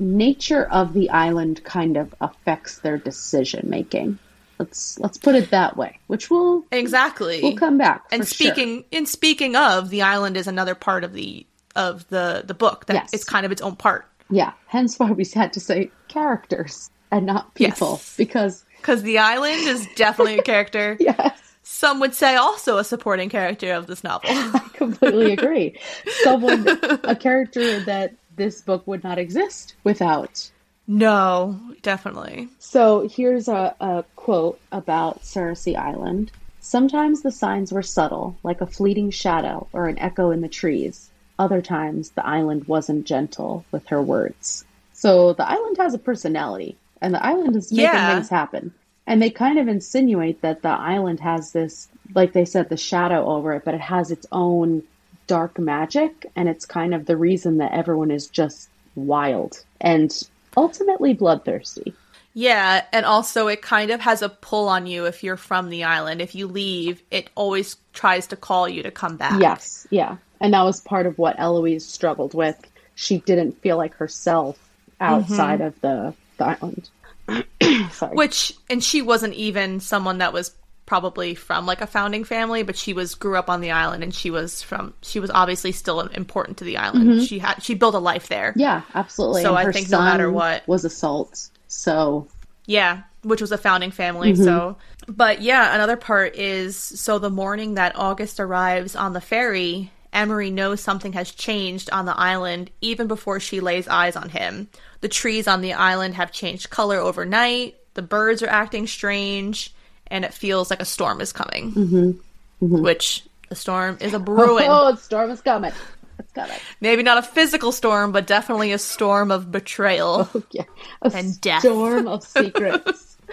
[0.00, 4.18] nature of the island kind of affects their decision making.
[4.58, 7.40] Let's let's put it that way, which we'll Exactly.
[7.42, 8.02] we'll come back.
[8.10, 8.52] and for sure.
[8.52, 12.86] speaking in speaking of, the island is another part of the of the the book
[12.86, 13.10] that Yes.
[13.12, 14.06] it's kind of its own part.
[14.30, 18.14] yeah, hence why we had to say characters and not people Yes.
[18.16, 20.96] because Because the island is definitely a character.
[21.00, 24.28] yes, Some would say also a supporting character of this novel.
[24.32, 25.78] I completely agree.
[26.22, 26.66] Someone,
[27.04, 30.50] a character that this book would not exist without.
[30.88, 32.48] no, definitely.
[32.58, 36.32] So here's a, a quote about Saoirse Island.
[36.60, 41.10] Sometimes the signs were subtle, like a fleeting shadow or an echo in the trees.
[41.38, 44.64] Other times the island wasn't gentle with her words.
[44.92, 48.14] So the island has a personality, and the island is making Yeah.
[48.14, 48.72] things happen.
[49.06, 53.26] And they kind of insinuate that the island has this, like they said, the shadow
[53.26, 54.84] over it, but it has its own
[55.26, 60.22] dark magic, and it's kind of the reason that everyone is just wild and
[60.56, 61.94] ultimately bloodthirsty.
[62.34, 65.84] Yeah, and also it kind of has a pull on you if you're from the
[65.84, 66.22] island.
[66.22, 69.40] If you leave, it always tries to call you to come back.
[69.40, 70.16] Yes, yeah.
[70.40, 72.56] And that was part of what Eloise struggled with.
[72.94, 74.56] She didn't feel like herself
[75.00, 75.14] mm-hmm.
[75.14, 76.88] outside of the, the island.
[77.92, 78.14] Sorry.
[78.14, 82.76] Which and she wasn't even someone that was probably from like a founding family, but
[82.76, 86.00] she was grew up on the island and she was from she was obviously still
[86.00, 87.08] important to the island.
[87.08, 87.24] Mm-hmm.
[87.24, 88.52] She had she built a life there.
[88.56, 89.42] yeah, absolutely.
[89.42, 91.48] So And I think no matter what- was a Salt.
[91.68, 92.26] So
[92.66, 93.02] Yeah.
[93.22, 94.32] which was a founding family.
[94.32, 94.42] Mm-hmm.
[94.44, 99.92] So, but yeah, another part is so the morning that August arrives on the ferry,
[100.12, 104.68] Emery knows something has changed on the island even before she lays eyes on him.
[105.00, 109.74] The trees on the island have changed color overnight, the birds are acting strange,
[110.06, 111.72] and it feels like a storm is coming.
[111.72, 112.80] Mm-hmm.
[112.82, 114.66] Which a storm is a brewing.
[114.70, 115.72] Oh, a storm is coming.
[116.18, 116.56] It's coming.
[116.80, 120.28] Maybe not a physical storm, but definitely a storm of betrayal.
[120.34, 120.64] Oh, yeah.
[121.02, 121.60] A And death.
[121.62, 123.16] storm of secrets.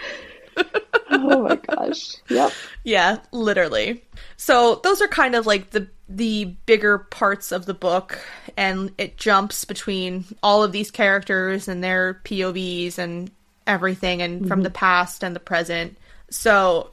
[1.10, 2.16] oh my gosh.
[2.28, 2.52] Yep.
[2.84, 4.04] Yeah, literally.
[4.36, 8.18] So those are kind of like the the bigger parts of the book
[8.56, 13.30] and it jumps between all of these characters and their POVs and
[13.66, 14.64] everything and from mm-hmm.
[14.64, 15.96] the past and the present.
[16.30, 16.90] So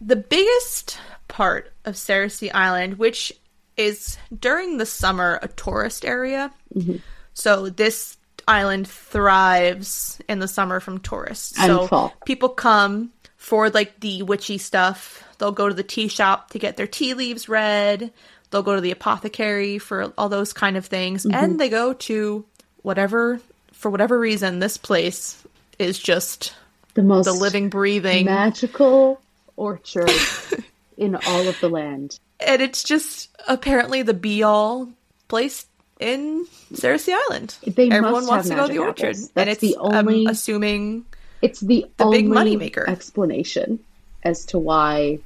[0.00, 0.98] the biggest
[1.28, 3.32] part of Saoirse Island, which
[3.76, 6.52] is during the summer a tourist area.
[6.74, 6.96] Mm-hmm.
[7.34, 8.17] So this
[8.48, 11.58] island thrives in the summer from tourists.
[11.58, 12.14] And so fall.
[12.24, 15.24] people come for like the witchy stuff.
[15.38, 18.12] They'll go to the tea shop to get their tea leaves read.
[18.50, 21.24] They'll go to the apothecary for all those kind of things.
[21.24, 21.34] Mm-hmm.
[21.34, 22.44] And they go to
[22.82, 23.40] whatever
[23.72, 25.40] for whatever reason this place
[25.78, 26.54] is just
[26.94, 29.20] The most the living breathing magical
[29.56, 30.10] orchard
[30.96, 32.18] in all of the land.
[32.40, 34.88] and it's just apparently the be all
[35.28, 35.66] place
[36.00, 37.56] in Saoirse Island.
[37.66, 39.30] They Everyone wants to go to the orchard, apples.
[39.36, 41.04] and it's the um, only- I'm assuming
[41.42, 42.88] It's the, The only big moneymaker.
[42.88, 43.78] explanation
[44.24, 45.18] as to why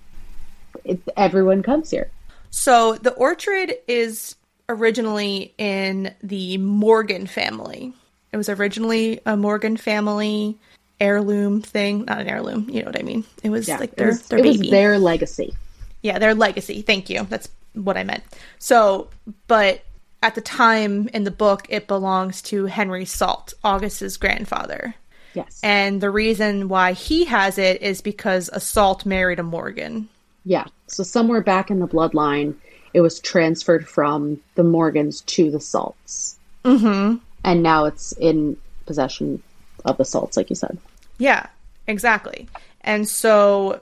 [0.85, 2.11] it, everyone comes here.
[2.51, 4.37] So the orchard is
[4.69, 7.93] originally in the Morgan family.
[8.33, 10.59] It was originally a Morgan family
[11.01, 12.69] heirloom thing, not an heirloom.
[12.71, 13.25] You know what I mean?
[13.43, 15.55] It was Yeah, like it their was, their it was their legacy.
[16.03, 16.83] Yeah, their legacy.
[16.83, 17.25] Thank you.
[17.29, 18.23] That's what I meant.
[18.59, 19.09] So,
[19.47, 19.83] but
[20.23, 24.95] at the time in the book, it belongs to Henry Salt, August's grandfather.
[25.35, 25.61] Yes.
[25.63, 30.09] And the reason why he has it is because a Salt married a Morgan.
[30.45, 30.67] Yeah.
[30.87, 32.55] So somewhere back in the bloodline,
[32.95, 36.39] it was transferred from the Morgans to the Salts.
[36.65, 37.17] Mm-hmm.
[37.45, 38.57] And now it's in
[38.87, 39.43] possession
[39.85, 40.79] of the Salts, like you said.
[41.19, 41.47] Yeah,
[41.87, 42.49] exactly.
[42.83, 43.81] And so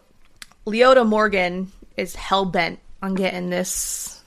[0.67, 4.20] Leota Morgan is hell bent on getting this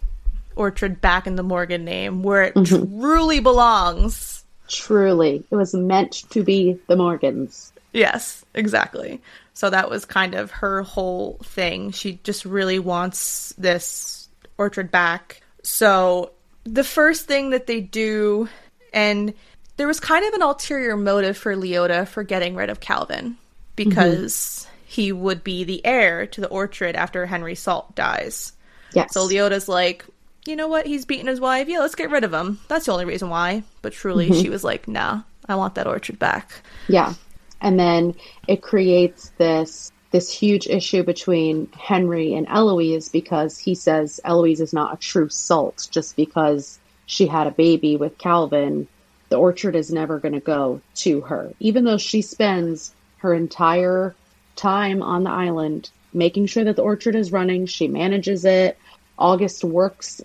[0.55, 2.99] orchard back in the Morgan name where it mm-hmm.
[2.99, 4.43] truly belongs.
[4.67, 7.73] Truly, it was meant to be the Morgans.
[7.91, 9.21] Yes, exactly.
[9.53, 11.91] So that was kind of her whole thing.
[11.91, 15.41] She just really wants this orchard back.
[15.61, 16.31] So
[16.63, 18.49] the first thing that they do,
[18.93, 19.33] and
[19.77, 23.37] there was kind of an ulterior motive for Leota for getting rid of Calvin
[23.75, 24.75] because mm-hmm.
[24.85, 28.53] he would be the heir to the orchard after Henry Salt dies.
[28.93, 29.13] Yes.
[29.13, 30.05] So Leota's like,
[30.45, 30.86] you know what?
[30.86, 31.67] He's beaten his wife.
[31.67, 32.60] Yeah, let's get rid of him.
[32.67, 33.63] That's the only reason why.
[33.82, 34.41] But truly, mm-hmm.
[34.41, 36.51] she was like, nah, I want that orchard back.
[36.88, 37.13] Yeah.
[37.62, 38.15] And then
[38.47, 44.71] it creates this this huge issue between Henry and Eloise because he says Eloise is
[44.71, 46.77] not a true Salt just because
[47.08, 48.88] she had a baby with Calvin.
[49.29, 54.13] The orchard is never going to go to her, even though she spends her entire
[54.56, 57.65] time on the island making sure that the orchard is running.
[57.65, 58.77] She manages it.
[59.17, 60.21] August works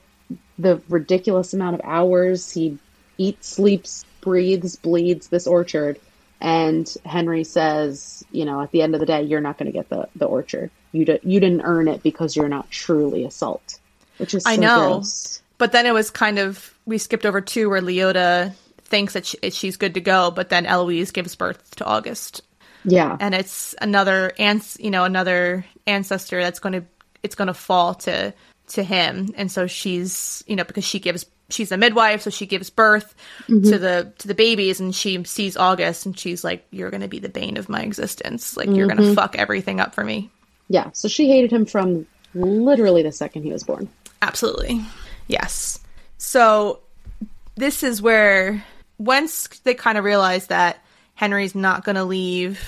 [0.59, 2.51] the ridiculous amount of hours.
[2.51, 2.79] He
[3.16, 5.99] eats, sleeps, breathes, bleeds this orchard.
[6.40, 9.73] And Henry says, you know, at the end of the day, you're not going to
[9.73, 10.71] get the, the orchard.
[10.92, 13.81] You, di- you didn't earn it because you're not truly a Salt,
[14.18, 14.88] which is so I know.
[14.88, 15.42] gross.
[15.59, 19.38] But then it was kind of we skipped over two where Leota thinks that she,
[19.51, 22.42] she's good to go, but then Eloise gives birth to August,
[22.85, 23.16] Yeah.
[23.18, 26.85] and it's another ans you know another ancestor that's going to
[27.25, 28.33] it's going to fall to
[28.68, 32.46] to him, and so she's you know because she gives she's a midwife, so she
[32.46, 33.14] gives birth
[33.46, 33.70] to mm-hmm.
[33.70, 37.18] the to the babies, and she sees August, and she's like, "You're going to be
[37.18, 38.57] the bane of my existence.
[38.57, 39.14] Like you're going to mm-hmm.
[39.14, 40.31] fuck everything up for me."
[40.68, 40.90] yeah.
[40.92, 43.88] So she hated him from literally the second he was born.
[44.22, 44.83] Absolutely.
[45.26, 45.81] Yes.
[46.18, 46.81] So
[47.57, 48.64] this is where
[48.98, 50.83] once they kind of realize that
[51.14, 52.62] Henry's not going to leave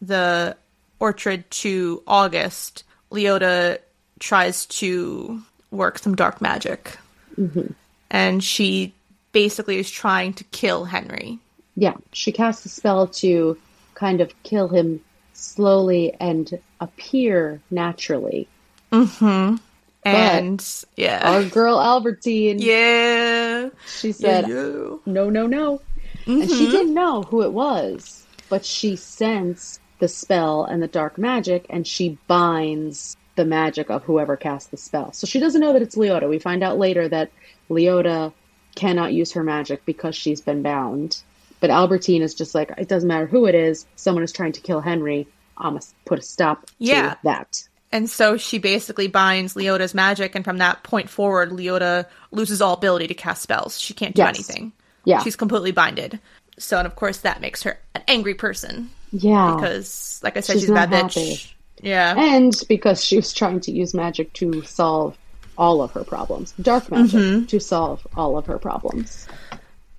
[0.00, 0.56] the
[0.98, 3.78] orchard to August, Leota
[4.22, 6.96] tries to work some dark magic.
[7.36, 7.72] Mm-hmm.
[8.10, 8.94] And she
[9.32, 11.40] basically is trying to kill Henry.
[11.74, 11.94] Yeah.
[12.12, 13.58] She casts a spell to
[13.94, 15.00] kind of kill him
[15.32, 18.46] slowly and appear naturally.
[18.92, 19.56] Mm-hmm.
[20.04, 21.32] And yeah.
[21.32, 23.70] Our girl Albertine, yeah.
[23.86, 24.98] she said, Yeah.
[25.04, 25.80] no, no, no.
[26.26, 26.70] And she mm-hmm.
[26.70, 31.86] didn't know who it was, but she sensed the spell and the dark magic, and
[31.86, 35.12] she binds the magic of whoever cast the spell.
[35.12, 36.28] So she doesn't know that it's Leota.
[36.28, 37.30] We find out later that
[37.70, 38.32] Leota
[38.74, 41.22] cannot use her magic because she's been bound.
[41.60, 44.60] But Albertine is just like, it doesn't matter who it is, someone is trying to
[44.60, 45.28] kill Henry.
[45.56, 47.10] I'm gonna put a stop Yeah.
[47.10, 47.68] to that.
[47.92, 52.72] And so she basically binds Leota's magic, and from that point forward, Leota loses all
[52.72, 53.78] ability to cast spells.
[53.78, 54.34] She can't do Yes.
[54.34, 54.72] anything.
[55.04, 55.22] Yeah.
[55.22, 56.18] She's completely binded.
[56.58, 59.54] So, and of course, that makes her an angry person Yeah.
[59.54, 61.52] because, like I said, She's she's, a bad not bitch.
[61.82, 62.14] Yeah.
[62.16, 65.16] and because she was trying to use magic to solve
[65.58, 66.52] all of her problems.
[66.60, 67.44] Dark magic Mm-hmm.
[67.46, 69.28] to solve all of her problems.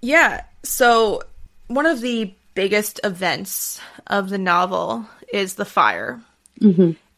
[0.02, 0.44] Yeah.
[0.64, 1.22] So
[1.68, 6.22] one of the biggest events of the novel is the fire.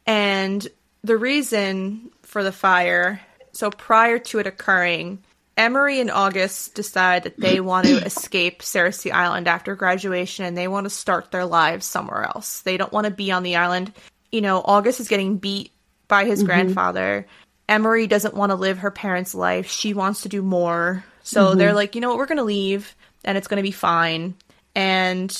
[0.07, 0.67] And
[1.03, 5.19] the reason for the fire, so prior to it occurring,
[5.57, 10.67] Emery and August decide that they want to escape Saoirse Island after graduation and they
[10.67, 12.61] want to start their lives somewhere else.
[12.61, 13.93] They don't want to be on the island.
[14.35, 15.71] You know, August is getting beat
[16.09, 16.47] by his mm-hmm.
[16.47, 17.25] grandfather.
[17.69, 19.69] Emery doesn't want to live her parents' life.
[19.69, 21.05] She wants to do more.
[21.23, 21.57] So mm-hmm.
[21.57, 22.93] they're like, you know what, we're going to leave
[23.23, 24.35] and it's going to be fine.
[24.75, 25.35] And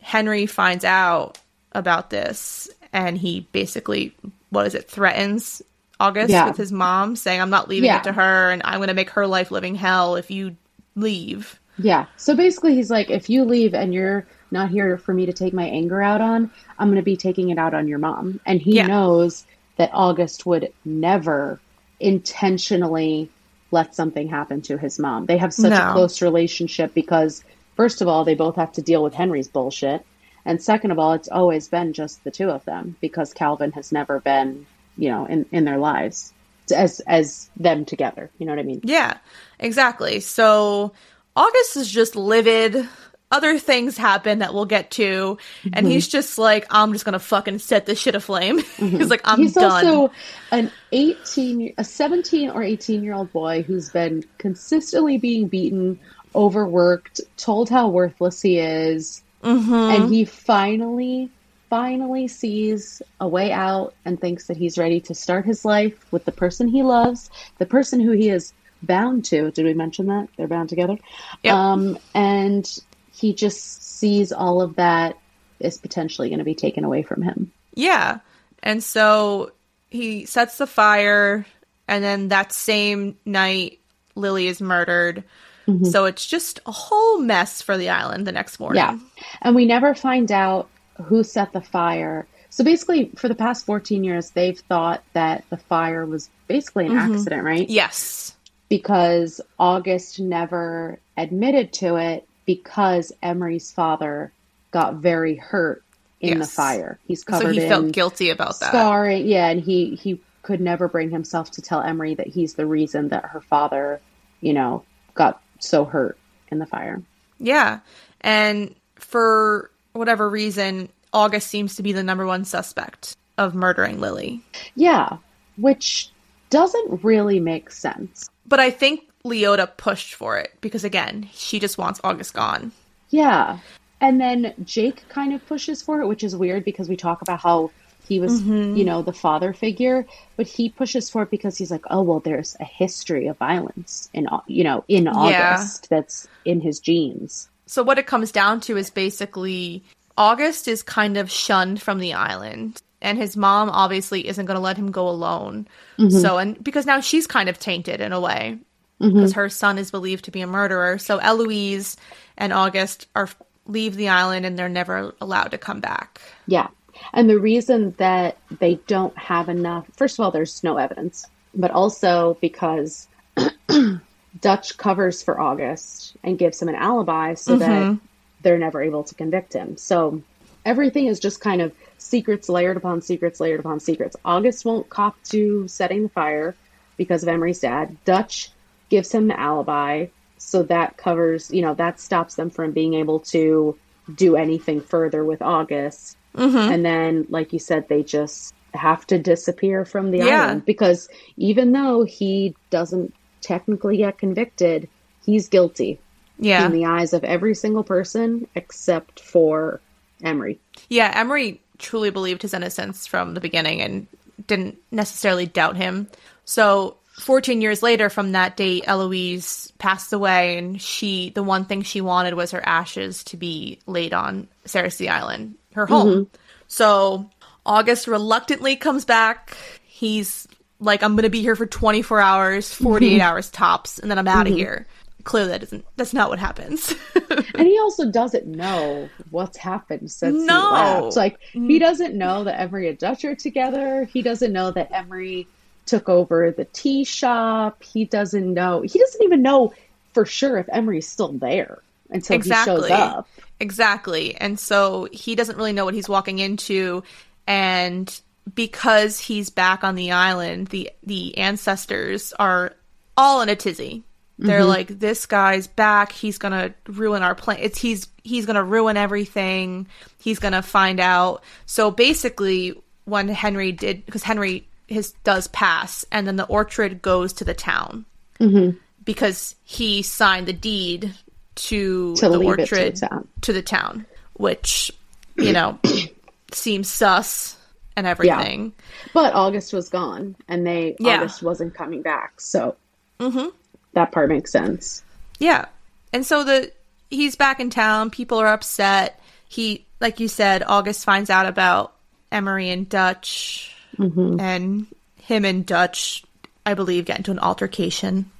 [0.00, 1.38] Henry finds out
[1.70, 4.12] about this and he basically,
[4.50, 5.62] what is it, threatens
[6.00, 6.48] August Yeah.
[6.48, 7.98] with his mom, saying, I'm not leaving Yeah.
[7.98, 10.56] it to her and I'm going to make her life living hell if you
[10.96, 11.60] leave.
[11.78, 12.06] Yeah.
[12.16, 15.54] So basically, he's like, if you leave and you're not here for me to take
[15.54, 18.40] my anger out on, I'm going to be taking it out on your mom.
[18.46, 18.86] And he Yeah.
[18.86, 19.46] knows
[19.78, 21.60] that August would never
[21.98, 23.30] intentionally
[23.70, 25.26] let something happen to his mom.
[25.26, 25.88] They have such No.
[25.88, 27.42] a close relationship because,
[27.76, 30.04] first of all, they both have to deal with Henry's bullshit.
[30.44, 33.92] And second of all, it's always been just the two of them because Calvin has
[33.92, 36.32] never been, you know, in, in their lives
[36.74, 38.30] as as them together.
[38.38, 38.80] You know what I mean?
[38.84, 39.18] Yeah,
[39.58, 40.20] exactly.
[40.20, 40.92] So
[41.36, 42.88] August is just livid.
[43.32, 45.38] Other things happen that we'll get to,
[45.72, 48.58] and he's just like, I'm just gonna fucking set this shit aflame.
[48.76, 49.86] he's like, I'm He's done.
[49.86, 50.12] also
[50.50, 55.98] an 18, a 17 or 18 year old boy who's been consistently being beaten,
[56.34, 59.22] overworked, told how worthless he is.
[59.42, 59.72] Mm-hmm.
[59.72, 61.30] And he finally,
[61.70, 66.26] finally sees a way out and thinks that he's ready to start his life with
[66.26, 69.50] the person he loves, the person who he is bound to.
[69.50, 70.28] Did we mention that?
[70.36, 70.98] They're bound together.
[71.42, 71.54] Yep.
[71.54, 72.78] Um, and
[73.22, 75.16] he just sees all of that
[75.60, 77.52] is potentially going to be taken away from him.
[77.72, 78.18] Yeah.
[78.64, 79.52] And so
[79.90, 81.46] he sets the fire,
[81.86, 83.78] and then that same night,
[84.16, 85.22] Lily is murdered.
[85.68, 85.84] Mm-hmm.
[85.84, 88.82] So it's just a whole mess for the island the next morning.
[88.82, 88.98] Yeah.
[89.40, 90.68] And we never find out
[91.04, 92.26] who set the fire.
[92.50, 96.96] So basically, for the past 14 years, they've thought that the fire was basically an
[96.96, 97.70] accident, right?
[97.70, 98.34] Yes.
[98.68, 104.32] Because August never admitted to it because Emery's father
[104.70, 105.82] got very hurt
[106.20, 106.98] in the fire.
[107.06, 107.54] He's covered.
[107.54, 108.68] So he felt guilty about that.
[108.68, 109.26] scarring.
[109.26, 113.08] Yeah, and he he could never bring himself to tell Emery that he's the reason
[113.08, 114.00] that her father,
[114.40, 117.02] you know, got so hurt in the fire.
[117.38, 117.80] Yeah.
[118.20, 124.42] And for whatever reason, August seems to be the number one suspect of murdering Lily.
[124.74, 125.18] Yeah,
[125.56, 126.10] which
[126.52, 128.28] doesn't really make sense.
[128.46, 132.72] But I think Leota pushed for it because, again, she just wants August gone.
[133.08, 133.58] Yeah.
[134.00, 137.40] And then Jake kind of pushes for it, which is weird because we talk about
[137.40, 137.70] how
[138.06, 138.76] he was, mm-hmm.
[138.76, 142.20] you know, the father figure, but he pushes for it because he's like, oh, well,
[142.20, 147.48] there's a history of violence in, you know, in August that's in his genes.
[147.66, 149.82] So, what it comes down to is basically
[150.18, 152.82] August is kind of shunned from the island.
[153.02, 155.68] And his mom obviously isn't going to let him go alone.
[155.98, 156.18] Mm-hmm.
[156.18, 158.58] So, and because now she's kind of tainted in a way,
[159.00, 159.14] mm-hmm.
[159.14, 160.98] because her son is believed to be a murderer.
[160.98, 161.96] So, Eloise
[162.38, 163.28] and August are
[163.66, 166.20] leave the island and they're never allowed to come back.
[166.46, 166.68] Yeah.
[167.12, 171.70] And the reason that they don't have enough, first of all, there's no evidence, but
[171.70, 173.08] also because
[174.40, 178.04] Dutch covers for August and gives him an alibi so that mm-hmm.
[178.42, 179.76] they're never able to convict him.
[179.76, 180.22] So
[180.64, 184.16] everything is just kind of secrets layered upon secrets layered upon secrets.
[184.24, 186.54] August won't cop to setting the fire
[186.96, 187.96] because of Emery's dad.
[188.04, 188.50] Dutch
[188.88, 190.06] gives him the alibi.
[190.38, 193.78] So that covers, you know, that stops them from being able to
[194.12, 196.16] do anything further with August.
[196.36, 196.56] Mm-hmm.
[196.72, 200.44] And then, like you said, they just have to disappear from the Yeah.
[200.46, 204.88] island because even though he doesn't technically get convicted,
[205.24, 206.00] he's guilty
[206.38, 206.66] Yeah.
[206.66, 209.80] in the eyes of every single person except for
[210.22, 210.58] Emery.
[210.88, 214.06] Yeah, Emery truly believed his innocence from the beginning and
[214.46, 216.08] didn't necessarily doubt him.
[216.44, 221.82] So, 14 years later from that date, Eloise passed away, and she, the one thing
[221.82, 226.08] she wanted was her ashes to be laid on Saoirse Island, her home.
[226.08, 226.36] Mm-hmm.
[226.68, 227.30] So,
[227.66, 229.56] August reluctantly comes back.
[229.84, 230.48] He's
[230.80, 233.20] like, I'm going to be here for 24 hours, 48 mm-hmm.
[233.20, 234.58] hours tops, and then I'm out of mm-hmm.
[234.58, 234.86] here.
[235.24, 236.94] Clearly, that doesn't, that's not what happens.
[237.54, 240.60] and he also doesn't know what's happened since No.
[240.60, 241.16] he left.
[241.16, 241.80] Like he mm.
[241.80, 244.04] doesn't know that Emery and Dutch are together.
[244.04, 245.46] He doesn't know that Emery
[245.86, 247.82] took over the tea shop.
[247.82, 248.82] He doesn't know.
[248.82, 249.72] He doesn't even know
[250.14, 251.78] for sure if Emery's still there
[252.10, 252.92] until he shows Exactly.
[252.92, 253.28] up.
[253.60, 254.34] Exactly.
[254.36, 257.02] And so he doesn't really know what he's walking into
[257.46, 258.20] and
[258.54, 262.74] because he's back on the island, the the ancestors are
[263.16, 264.02] all in a tizzy.
[264.42, 264.68] They're mm-hmm.
[264.68, 267.58] like this guy's back, he's going to ruin our plan.
[267.60, 269.86] It's he's he's going to ruin everything.
[270.18, 271.44] He's going to find out.
[271.66, 272.74] So basically
[273.04, 277.54] when Henry did because Henry his does pass and then the orchard goes to the
[277.54, 278.04] town.
[278.40, 278.76] Mm-hmm.
[279.04, 281.14] Because he signed the deed
[281.54, 284.90] to, To the it to orchard the to the town, which
[285.36, 285.78] you know
[286.52, 287.56] seems sus
[287.96, 288.72] and everything.
[289.12, 291.16] But August was gone, and they Yeah.
[291.16, 292.76] August wasn't coming back, so
[293.20, 293.48] mm-hmm.
[293.92, 295.02] That part makes sense.
[295.38, 295.66] Yeah.
[296.12, 296.72] And so the
[297.10, 299.20] he's back in town, people are upset.
[299.48, 301.94] He like you said, August finds out about
[302.30, 304.40] Emery and Dutch mm-hmm.
[304.40, 304.86] and
[305.16, 306.24] him and Dutch
[306.64, 308.30] I believe get into an altercation.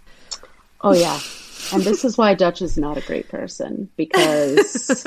[0.80, 1.18] Oh yeah,
[1.72, 5.06] and this is why Dutch is not a great person because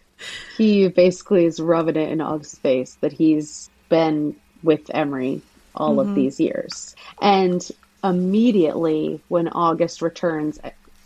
[0.56, 5.42] he basically is rubbing it in August's face that he's been with Emery
[5.74, 6.16] all of mm-hmm.
[6.16, 7.70] these years, and
[8.08, 10.58] immediately when August returns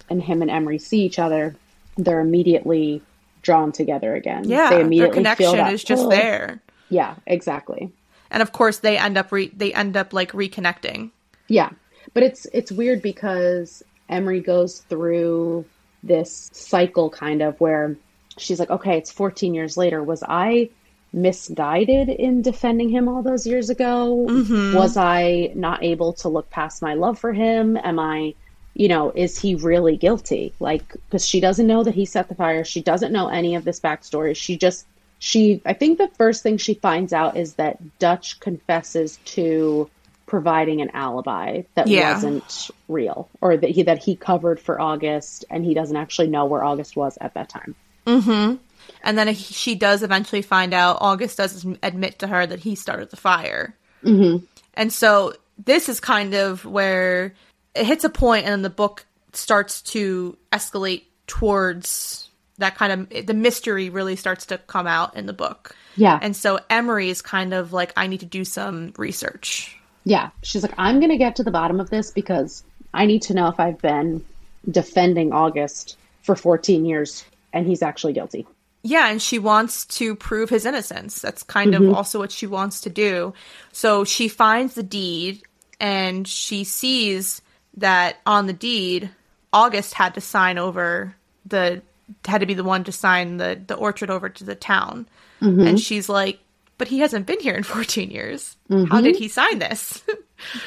[0.09, 1.55] and him and Emery see each other,
[1.97, 3.03] they're immediately
[3.43, 4.49] drawn together again.
[4.49, 4.71] Yeah.
[4.71, 6.61] they Their immediately connection that is just there.
[6.89, 7.93] Yeah, exactly.
[8.31, 11.11] And of course they end up re- they end up like reconnecting.
[11.49, 11.71] Yeah,
[12.15, 15.65] but it's it's weird because Emery goes through
[16.03, 17.97] this cycle kind of where
[18.39, 20.03] she's like, okay, it's 14 years later.
[20.03, 20.71] Was I
[21.13, 24.27] misguided in defending him all those years ago?
[24.29, 24.77] Mm-hmm.
[24.77, 27.77] Was I not able to look past my love for him?
[27.77, 28.35] Am I,
[28.75, 30.53] you know, is he really guilty?
[30.61, 32.65] Like, because she doesn't know that he set the fire.
[32.65, 34.37] She doesn't know any of this backstory.
[34.37, 34.87] She just,
[35.19, 39.91] she, I think the first thing she finds out is that Dutch confesses to
[40.27, 42.15] providing an alibi that Yeah.
[42.15, 46.45] wasn't real or that he that he covered for August and he doesn't actually know
[46.45, 47.75] where August was at that time.
[48.07, 48.55] Mm-hmm.
[49.03, 50.99] And then she does eventually find out.
[51.01, 53.77] August does admit to her that he started the fire.
[54.05, 54.45] Mm-hmm.
[54.75, 55.35] And so
[55.65, 57.35] this is kind of where
[57.75, 62.29] it hits a point, and then the book starts to escalate towards
[62.59, 65.75] that kind of the mystery really starts to come out in the book.
[65.97, 66.19] Yeah.
[66.21, 69.77] And so Emery is kind of like, I need to do some research.
[70.05, 72.63] Yeah, she's like, I'm going to get to the bottom of this because
[72.93, 74.25] I need to know if I've been
[74.71, 78.47] defending August for 14 years and he's actually guilty.
[78.83, 81.21] Yeah, and she wants to prove his innocence.
[81.21, 81.95] That's kind of mm-hmm.
[81.95, 83.35] also what she wants to do.
[83.73, 85.43] So she finds the deed
[85.79, 87.43] and she sees
[87.77, 89.11] that on the deed,
[89.53, 91.15] August had to sign over
[91.45, 91.83] the
[92.27, 95.09] had to be the one to sign the the orchard over to the town.
[95.41, 95.61] Mm-hmm.
[95.61, 96.41] And she's like,
[96.79, 98.57] "But he hasn't been here in 14 years.
[98.69, 99.23] How did mm-hmm.
[99.23, 100.03] he sign this?"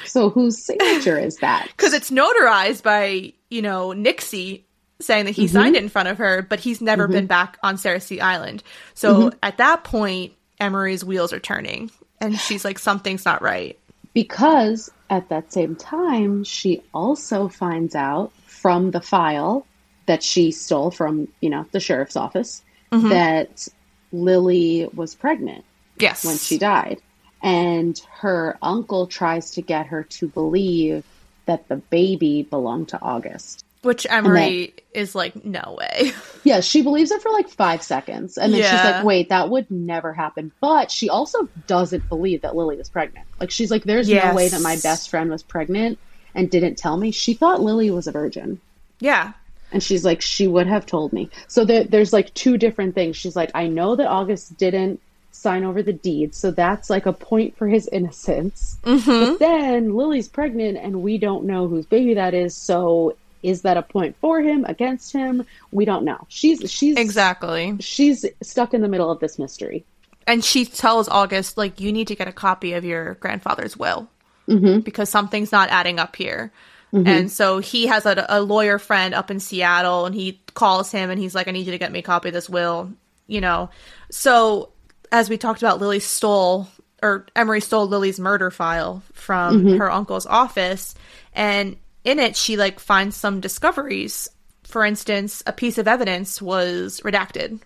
[0.06, 1.68] So whose signature is that?
[1.76, 4.66] because it's notarized by you know Nixie
[5.04, 5.54] saying that he Mm-hmm.
[5.54, 8.64] signed it in front of her, but he's never been back on Saoirse Island.
[8.94, 9.38] So Mm-hmm.
[9.44, 11.92] at that point, Emery's wheels are turning,
[12.22, 13.78] and she's like, something's not right.
[14.14, 19.66] Because at that same time, she also finds out from the file
[20.06, 23.68] that she stole from, you know, the sheriff's office that
[24.12, 25.66] Lily was pregnant
[25.98, 27.02] Yes, when she died.
[27.42, 31.04] And her uncle tries to get her to believe
[31.46, 33.66] that the baby belonged to August.
[33.84, 36.12] Which Emery is like, no way.
[36.46, 38.38] Yeah, she believes it for like five seconds.
[38.38, 40.52] And then she's like, wait, that would never happen.
[40.60, 43.26] But she also doesn't believe that Lily was pregnant.
[43.40, 44.26] Like, she's like, there's Yes.
[44.26, 46.00] no way that my best friend was pregnant
[46.36, 47.12] and didn't tell me.
[47.12, 48.60] She thought Lily was a virgin.
[49.00, 49.32] yeah,
[49.72, 51.30] And she's like, she would have told me.
[51.48, 53.16] So there, there's like two different things.
[53.16, 55.00] She's like, I know that August didn't
[55.32, 56.36] sign over the deed.
[56.36, 58.78] So that's like a point for his innocence.
[58.84, 59.10] Mm-hmm.
[59.32, 62.54] But then Lily's pregnant and we don't know whose baby that is.
[62.54, 65.46] So is that a point for him, against him?
[65.72, 66.26] We don't know.
[66.30, 67.76] She's, she's, exactly.
[67.80, 69.86] she's stuck in the middle of this mystery.
[70.26, 74.10] And she tells August, like, you need to get a copy of your grandfather's will
[74.48, 74.80] mm-hmm.
[74.80, 76.52] because something's not adding up here.
[76.94, 77.08] Mm-hmm.
[77.08, 81.10] And so he has a, a lawyer friend up in Seattle, and he calls him
[81.10, 82.92] and he's like, I need you to get me a copy of this will,
[83.28, 83.70] you know.
[84.12, 84.70] So,
[85.12, 86.68] as we talked about, Lily stole,
[87.02, 89.78] or Emery stole Lily's murder file from mm-hmm.
[89.78, 90.94] her uncle's office.
[91.34, 94.30] And in it, she, like, finds some discoveries.
[94.64, 97.60] For instance, a piece of evidence was redacted.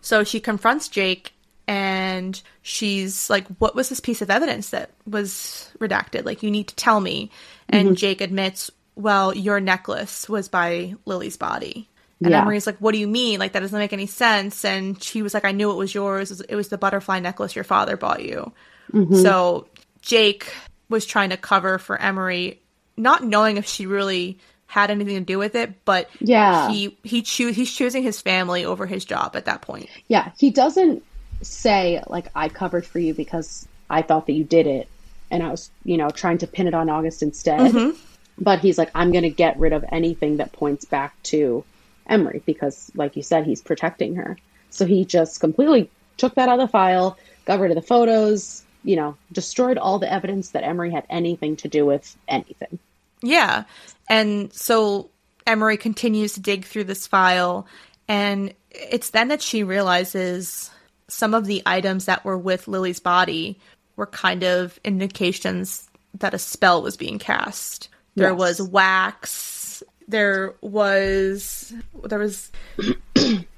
[0.00, 1.32] So she confronts Jake
[1.68, 6.24] and she's like, What was this piece of evidence that was redacted?
[6.24, 7.30] Like, you need to tell me.
[7.68, 11.88] And Jake admits, Well, your necklace was by Lily's body.
[12.20, 12.42] And Yeah.
[12.42, 13.38] Emery's like, "What do you mean?
[13.40, 16.30] Like that doesn't make any sense." And she was like, "I knew it was yours.
[16.30, 18.52] It was- It was the butterfly necklace your father bought you."
[18.92, 19.16] Mm-hmm.
[19.16, 19.66] So
[20.00, 20.52] Jake
[20.88, 22.62] was trying to cover for Emery,
[22.96, 26.70] not knowing if she really had anything to do with it, but Yeah.
[26.70, 29.88] he he choose he's choosing his family over his job at that point.
[30.08, 31.04] Yeah, he doesn't
[31.42, 34.88] say like I covered for you because I thought that you did it
[35.30, 37.60] and I was, you know, trying to pin it on August instead.
[37.72, 37.96] Mm-hmm.
[38.38, 41.64] But he's like I'm going to get rid of anything that points back to
[42.08, 44.36] Emery because like you said he's protecting her.
[44.70, 48.64] So he just completely took that out of the file, got rid of the photos,
[48.82, 52.80] you know, destroyed all the evidence that Emery had anything to do with anything.
[53.24, 53.64] Yeah.
[54.08, 55.10] And so
[55.46, 57.66] Emery continues to dig through this file,
[58.08, 60.70] and it's then that she realizes
[61.08, 63.58] some of the items that were with Lily's body
[63.96, 67.88] were kind of indications that a spell was being cast.
[68.14, 68.38] There Yes.
[68.38, 69.82] was wax.
[70.06, 71.72] There was
[72.04, 72.50] there was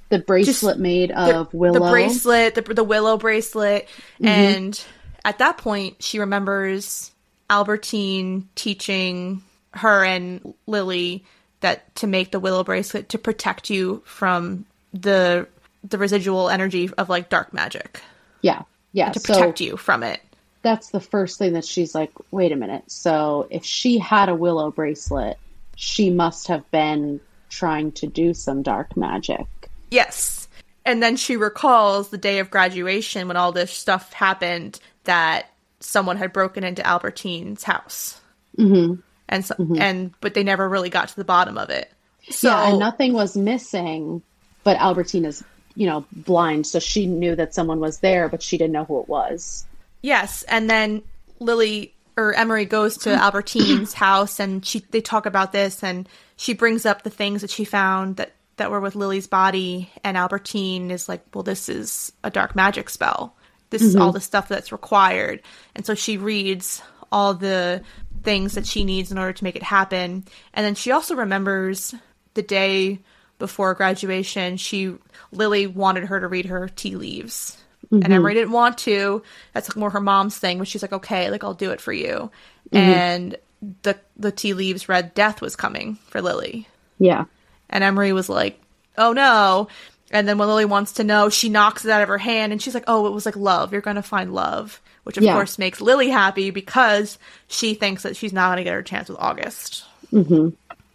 [0.09, 1.81] The bracelet made of the, willow.
[1.81, 4.27] the bracelet, the, the willow bracelet, mm-hmm.
[4.27, 4.85] and
[5.25, 7.11] at that point, she remembers
[7.51, 9.43] Albertine teaching
[9.75, 11.25] her and Lily
[11.61, 15.47] that to make the willow bracelet to protect you from the
[15.89, 18.01] the residual energy of like dark magic
[18.43, 18.63] Yeah.
[18.93, 19.13] Yeah.
[19.13, 20.21] to so protect you from it.
[20.63, 22.83] that's the first thing that she's like, wait a minute.
[22.91, 25.39] So if she had a willow bracelet,
[25.77, 29.47] she must have been trying to do some dark magic.
[29.91, 30.49] Yes.
[30.85, 36.17] And then she recalls the day of graduation when all this stuff happened that someone
[36.17, 38.21] had broken into Albertine's house.
[38.59, 39.01] Mm-hmm.
[39.29, 39.81] And so, mm-hmm.
[39.81, 41.91] and but they never really got to the bottom of it.
[42.31, 44.23] So yeah, and nothing was missing,
[44.65, 48.59] but Albertine is, you know, blind, so she knew that someone was there, but she
[48.59, 49.65] didn't know who it was.
[50.03, 51.03] yes, and then
[51.39, 56.55] Lily or Emery goes to Albertine's house and she they talk about this and she
[56.55, 60.91] brings up the things that she found that that were with Lily's body and Albertine
[60.91, 63.37] is like, "Well, this is a dark magic spell.
[63.69, 64.15] This is all mm-hmm.
[64.15, 65.43] the stuff that's required."
[65.75, 67.83] And so she reads all the
[68.27, 70.25] things that she needs in order to make it happen.
[70.53, 71.95] And then she also remembers
[72.35, 72.99] the day
[73.39, 74.97] before graduation, she
[75.31, 77.57] Lily wanted her to read her tea leaves.
[77.93, 78.13] And mm-hmm.
[78.13, 79.23] Emery didn't want to.
[79.53, 81.93] That's like more her mom's thing, but she's like, okay, like I'll do it for
[81.93, 82.33] you.
[82.73, 82.77] Mm-hmm.
[82.77, 83.37] And
[83.83, 86.67] the the tea leaves read death was coming for Lily.
[86.99, 87.27] Yeah.
[87.71, 88.61] And Emery was like,
[88.99, 89.69] oh no.
[90.11, 92.61] And then when Lily wants to know, she knocks it out of her hand and
[92.61, 93.73] she's like, oh, it was like love.
[93.73, 94.81] You're going to find love.
[95.07, 95.35] Which of Yeah.
[95.35, 99.09] course makes Lily happy because she thinks that she's not going to get her chance
[99.09, 99.85] with August.
[100.13, 100.49] Mm-hmm.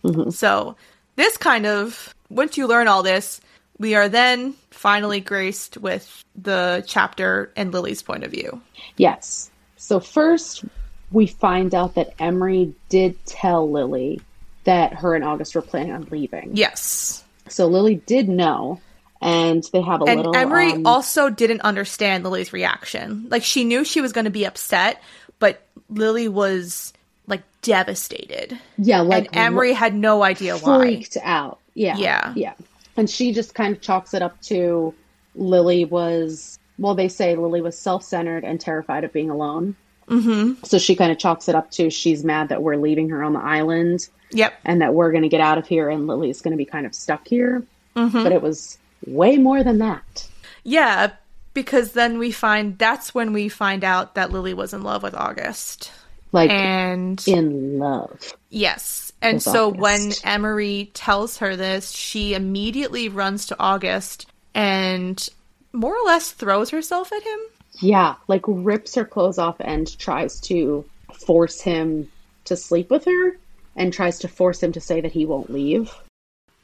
[0.05, 0.29] Mm-hmm.
[0.31, 0.75] So
[1.15, 3.39] this kind of, once you learn all this,
[3.79, 8.61] we are then finally graced with the chapter and Lily's point of view.
[8.97, 9.49] Yes.
[9.77, 10.65] So first,
[11.11, 14.19] we find out that Emery did tell Lily
[14.65, 16.51] that her and August were planning on leaving.
[16.53, 17.23] Yes.
[17.47, 18.81] So Lily did know,
[19.21, 20.35] and they have a And little.
[20.35, 23.27] Emery um, also didn't understand Lily's reaction.
[23.29, 25.01] Like she knew she was going to be upset,
[25.39, 26.93] but Lily was
[27.27, 28.57] like devastated.
[28.77, 30.79] yeah, like and Emery had no idea why.
[30.79, 31.59] freaked out.
[31.73, 31.97] Yeah.
[31.97, 32.33] Yeah.
[32.35, 32.53] Yeah.
[32.97, 34.93] And she just kind of chalks it up to
[35.35, 39.75] Lily was, well, they say Lily was self centered and terrified of being alone.
[40.09, 40.63] Mm-hmm.
[40.65, 43.31] So she kind of chalks it up to she's mad that we're leaving her on
[43.33, 44.53] the island Yep.
[44.65, 46.85] and that we're going to get out of here and Lily's going to be kind
[46.85, 47.63] of stuck here.
[47.95, 48.23] Mm-hmm.
[48.23, 50.27] But it was way more than that.
[50.63, 51.11] Yeah,
[51.53, 55.15] because then we find that's when we find out that Lily was in love with
[55.15, 55.91] August.
[56.31, 58.33] Like And in love.
[58.49, 59.11] yes.
[59.21, 59.81] And so August.
[59.81, 65.27] when Emery tells her this, she immediately runs to August and
[65.73, 67.39] more or less throws herself at him.
[67.79, 68.15] Yeah.
[68.27, 70.85] Like rips her clothes off and tries to
[71.25, 72.09] force him
[72.45, 73.37] to sleep with her
[73.75, 75.93] and tries to force him to say that he won't leave.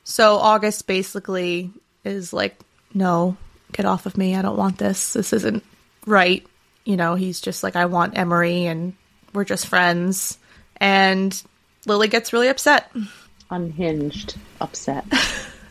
[0.03, 1.71] So August basically
[2.07, 2.59] is like,
[2.93, 3.37] no,
[3.71, 4.35] get off of me.
[4.35, 5.13] I don't want this.
[5.13, 5.63] This isn't
[6.05, 6.45] right.
[6.85, 8.93] You know, he's just like, I want Emery and
[9.33, 10.37] we're just friends.
[10.77, 11.39] And
[11.85, 12.91] Lily gets really upset.
[13.49, 15.05] Unhinged, upset.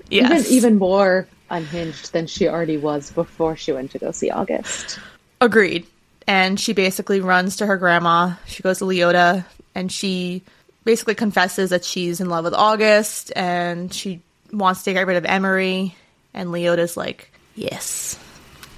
[0.08, 0.46] Yes.
[0.46, 4.98] Even even more unhinged than she already was before she went to go see August.
[5.40, 5.86] Agreed.
[6.26, 8.34] And she basically runs to her grandma.
[8.46, 10.42] She goes to Leota and she
[10.84, 14.22] basically confesses that she's in love with August and she
[14.52, 15.94] wants to get rid of Emery.
[16.36, 18.18] And Leota's like, yes,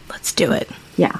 [0.09, 0.71] let's do it.
[0.97, 1.19] Yeah.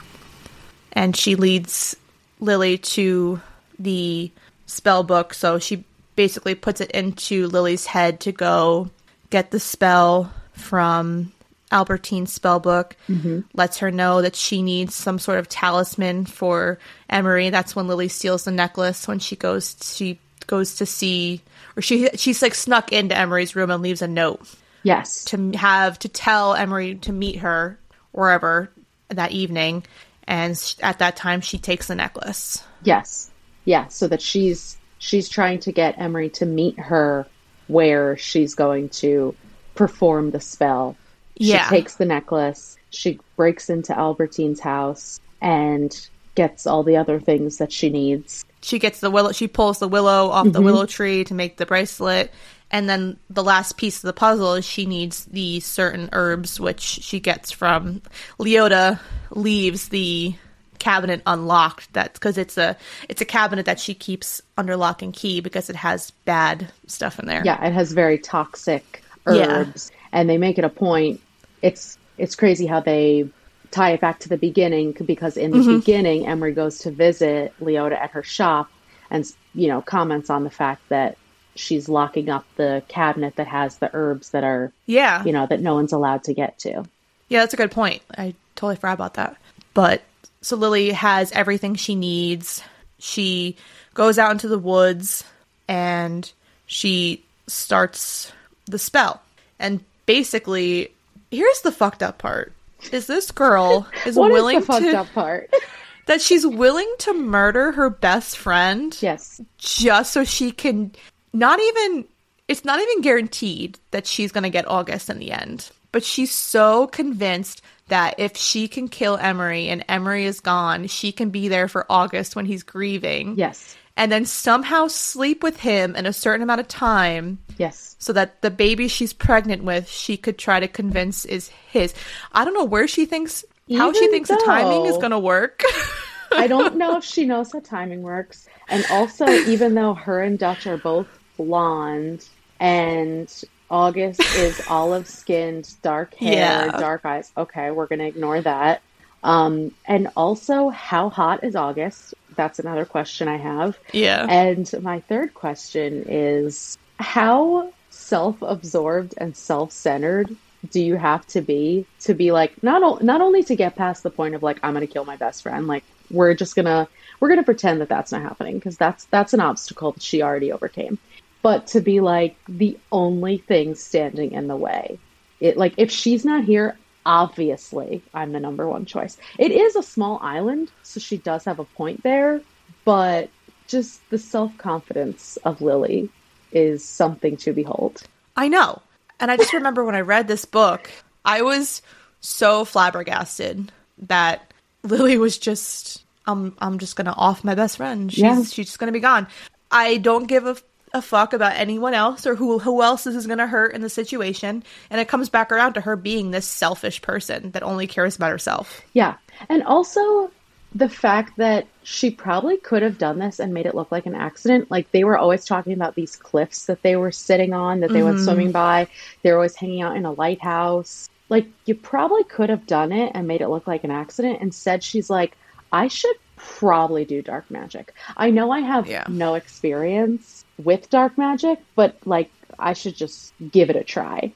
[0.93, 1.97] and she leads
[2.41, 3.41] Lily to
[3.79, 4.31] the
[4.67, 5.35] spell book.
[5.35, 5.85] So she
[6.17, 8.91] basically puts it into Lily's head to go
[9.31, 11.33] get the spell from
[11.71, 12.97] Albertine's spell book.
[13.09, 13.41] Mm-hmm.
[13.55, 16.79] Lets her know that she needs some sort of talisman for
[17.11, 17.51] Emery.
[17.51, 21.43] That's when Lily steals the necklace when she goes she goes to see
[21.77, 24.41] or she she's like snuck into Emery's room and leaves a note
[24.83, 25.25] Yes.
[25.27, 27.79] to have to tell Emery to meet her
[28.13, 28.71] wherever
[29.09, 29.85] that evening.
[30.27, 32.63] And at that time, she takes the necklace.
[32.83, 33.31] Yes.
[33.65, 37.27] Yeah, so that she's she's trying to get Emery to meet her
[37.67, 39.35] where she's going to
[39.75, 40.97] perform the spell.
[41.37, 41.65] Yeah.
[41.65, 45.95] She takes the necklace, she breaks into Albertine's house and
[46.35, 48.45] gets all the other things that she needs.
[48.63, 49.33] She gets the willow.
[49.33, 50.65] She pulls the willow off the mm-hmm.
[50.65, 52.33] willow tree to make the bracelet.
[52.71, 56.81] And then the last piece of the puzzle is she needs the certain herbs, which
[56.81, 58.03] she gets from
[58.39, 59.01] Leota.
[59.31, 60.35] Leaves the
[60.79, 61.93] cabinet unlocked.
[61.93, 62.77] that's because it's a
[63.09, 67.19] it's a cabinet that she keeps under lock and key because it has bad stuff
[67.19, 67.43] in there.
[67.45, 69.61] Yeah, it has very toxic Yeah.
[69.61, 71.21] herbs and they make it a point.
[71.63, 73.29] It's it's crazy how they
[73.71, 75.79] tie it back to the beginning because in the mm-hmm.
[75.79, 78.71] beginning Emery goes to visit Leota at her shop
[79.11, 81.19] and you know comments on the fact that
[81.59, 85.61] she's locking up the cabinet that has the herbs that are yeah, you know that
[85.61, 86.85] no one's allowed to get to.
[87.29, 88.03] Yeah, that's a good point.
[88.17, 89.37] I totally forgot about that.
[89.75, 90.03] But
[90.41, 92.63] so Lily has everything she needs.
[92.99, 93.57] She
[93.95, 95.25] goes out into the woods
[95.67, 96.31] and
[96.67, 98.33] she starts
[98.67, 99.21] the spell.
[99.59, 100.93] And basically,
[101.31, 102.53] here's the fucked up part.
[102.93, 105.53] Is this girl is is willing the fucked to up part?
[106.07, 109.41] that she's willing to murder her best friend yes.
[109.59, 110.91] just so she can
[111.33, 112.05] not even
[112.49, 115.71] it's not even guaranteed that she's going to get August in the end.
[115.93, 121.13] But she's so convinced that if she can kill Emery and Emery is gone, she
[121.13, 123.37] can be there for August when he's grieving.
[123.37, 123.77] Yes.
[123.97, 127.97] And then somehow sleep with him in a certain amount of time Yes.
[127.99, 131.95] so that the baby she's pregnant with, she could try to convince is his.
[132.33, 133.45] I don't know where she thinks
[133.77, 135.63] how she Even thinks the timing is going to work.
[136.33, 138.47] I don't know if she knows how timing works.
[138.69, 141.07] And also, even though her and Dutch are both
[141.39, 142.29] blonde
[142.61, 143.33] and
[143.71, 146.79] August is olive skinned, dark hair, Yeah.
[146.79, 148.83] dark eyes, okay, we're going to ignore that.
[149.23, 152.15] Um, and also, how hot is August?
[152.37, 153.77] That's another question I have.
[153.93, 154.27] yeah.
[154.29, 160.35] And my third question is how self absorbed and self centered
[160.71, 164.03] do you have to be to be like not o- not only to get past
[164.03, 166.67] the point of like I'm going to kill my best friend like we're just going
[166.67, 166.89] to
[167.21, 170.21] we're going to pretend that that's not happening because that's that's an obstacle that she
[170.23, 170.99] already overcame
[171.43, 174.99] but to be like the only thing standing in the way
[175.41, 176.77] it like if she's not here
[177.07, 181.59] obviously I'm the number one choice it is a small island so she does have
[181.59, 182.41] a point there
[182.85, 183.31] but
[183.67, 186.11] just the self-confidence of Lily
[186.53, 188.03] is something to behold
[188.39, 188.81] I know.
[189.19, 190.89] And I just remember when I read this book,
[191.25, 191.83] I was
[192.21, 193.73] so flabbergasted
[194.03, 194.53] that
[194.85, 198.13] Lily was just I'm I'm just gonna off my best friend.
[198.13, 198.43] She's Yeah.
[198.45, 199.27] she's just gonna be gone.
[199.73, 200.57] I don't give a,
[200.93, 203.89] a fuck about anyone else or who who else this is gonna hurt in the
[203.89, 204.63] situation.
[204.91, 208.31] And it comes back around to her being this selfish person that only cares about
[208.31, 208.83] herself.
[208.93, 209.17] Yeah.
[209.49, 210.31] And also
[210.75, 214.15] the fact that she probably could have done this and made it look like an
[214.15, 214.71] accident.
[214.71, 218.03] Like they were always talking about these cliffs that they were sitting on, that they
[218.03, 218.25] went mm-hmm.
[218.25, 218.89] swimming by.
[219.23, 221.09] They were always hanging out in a lighthouse.
[221.31, 224.43] Like you probably could have done it and made it look like an accident.
[224.43, 225.37] Instead, she's like,
[225.73, 227.95] I should probably do dark magic.
[228.17, 229.05] I know I have Yeah.
[229.09, 234.33] no experience with dark magic, but like I should just give it a try.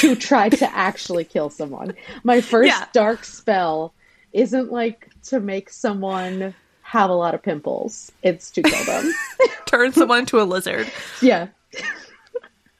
[0.00, 1.94] to try to actually kill someone.
[2.22, 2.86] My first Yeah.
[2.92, 3.92] dark spell
[4.32, 8.10] isn't like to make someone have a lot of pimples.
[8.22, 9.12] It's to kill them.
[9.66, 10.90] Turn someone into a lizard.
[11.22, 11.48] yeah.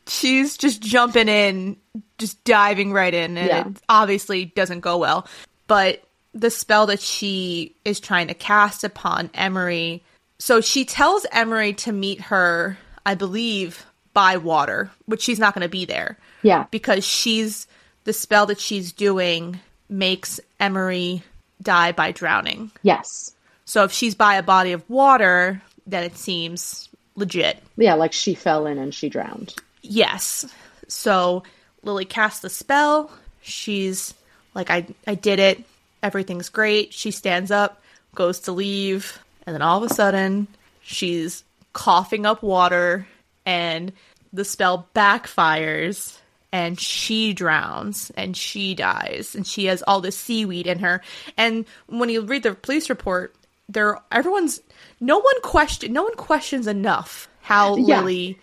[0.07, 1.77] she's just jumping in,
[2.19, 3.69] just diving right in, and Yeah.
[3.69, 5.27] it obviously doesn't go well.
[5.67, 6.03] But
[6.35, 10.03] the spell that she is trying to cast upon Emery,
[10.39, 12.77] so she tells Emery to meet her,
[13.07, 16.67] I believe, by water, which she's not going to be there Yeah.
[16.71, 17.67] because she's
[18.05, 19.59] the spell that she's doing
[19.89, 21.23] makes Emery
[21.63, 22.71] die by drowning.
[22.83, 23.35] Yes.
[23.65, 27.63] So if she's by a body of water, then it seems legit.
[27.77, 29.55] Yeah, like she fell in and she drowned.
[29.83, 30.45] Yes.
[30.89, 31.43] So
[31.83, 33.11] Lily casts the spell.
[33.43, 34.15] She's
[34.55, 35.65] like, I, I did it.
[36.03, 36.93] Everything's great.
[36.93, 37.83] She stands up,
[38.15, 40.47] goes to leave, and then all of a sudden,
[40.83, 43.07] she's coughing up water,
[43.45, 43.93] and
[44.33, 46.19] the spell backfires,
[46.53, 51.03] and she drowns, and she dies, and she has all this seaweed in her.
[51.37, 53.35] And when you read the police report,
[53.69, 54.61] there everyone's
[55.01, 58.01] no one question no one questions enough how Yeah.
[58.03, 58.39] Lily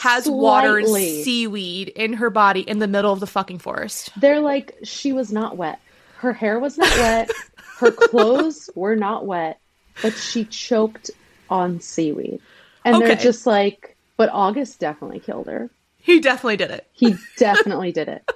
[0.00, 4.10] has water and seaweed in her body in the middle of the fucking forest.
[4.18, 5.80] They're like she was not wet.
[6.18, 7.30] Her hair was not wet.
[7.78, 9.59] Her clothes were not wet,
[10.02, 11.10] but she choked
[11.48, 12.40] on seaweed.
[12.84, 15.70] And they're just like, but August definitely killed her.
[15.98, 16.86] He definitely did it.
[16.92, 18.30] He definitely did it.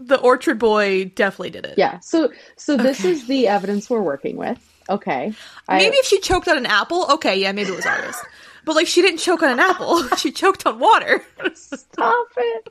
[0.00, 1.78] The orchard boy definitely did it.
[1.78, 2.00] Yeah.
[2.00, 4.58] So so this is the evidence we're working with.
[4.90, 5.32] Okay.
[5.68, 8.24] I- Maybe if she choked on an apple, okay, yeah, maybe it was August.
[8.64, 10.02] But like she didn't choke on an apple.
[10.18, 11.22] She choked on water.
[11.54, 12.68] Stop it.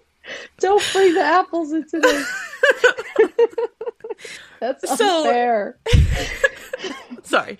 [0.59, 2.27] Don't bring the apples into this.
[4.59, 5.77] That's So- unfair.
[7.23, 7.57] Sorry.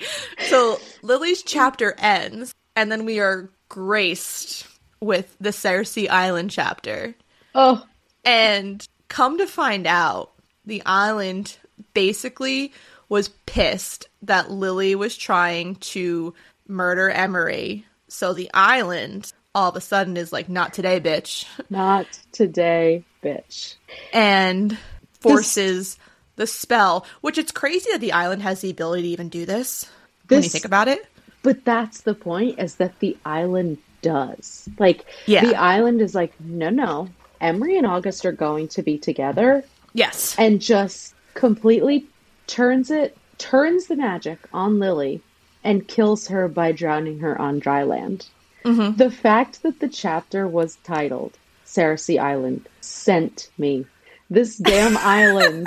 [0.50, 4.68] So Lily's chapter ends, and then we are graced
[5.00, 7.16] with the Saoirse Island chapter.
[7.56, 7.84] Oh,
[8.24, 10.32] And come to find out,
[10.66, 11.58] the island
[11.94, 12.72] basically
[13.10, 16.34] was pissed that Lily was trying to
[16.68, 17.86] murder Emery.
[18.08, 21.46] So the island all of a sudden is like, not today, bitch.
[21.70, 23.76] not today, bitch.
[24.14, 24.78] And
[25.20, 25.98] forces
[26.42, 29.90] the spell, which it's crazy that the island has the ability to even do this
[30.28, 31.06] when you think about it.
[31.44, 34.68] But that's the point is that the island does.
[34.80, 35.46] Like Yeah.
[35.46, 37.10] the island is like, no, no.
[37.40, 39.64] Emery and August are going to be together
[39.94, 40.36] Yes.
[40.40, 42.06] and just completely
[42.48, 45.22] turns it turns the magic on Lily
[45.64, 48.26] and kills her by drowning her on dry land.
[48.66, 48.98] Mm-hmm.
[48.98, 53.86] The fact that the chapter was titled Saoirse Island sent me.
[54.30, 55.66] This damn island.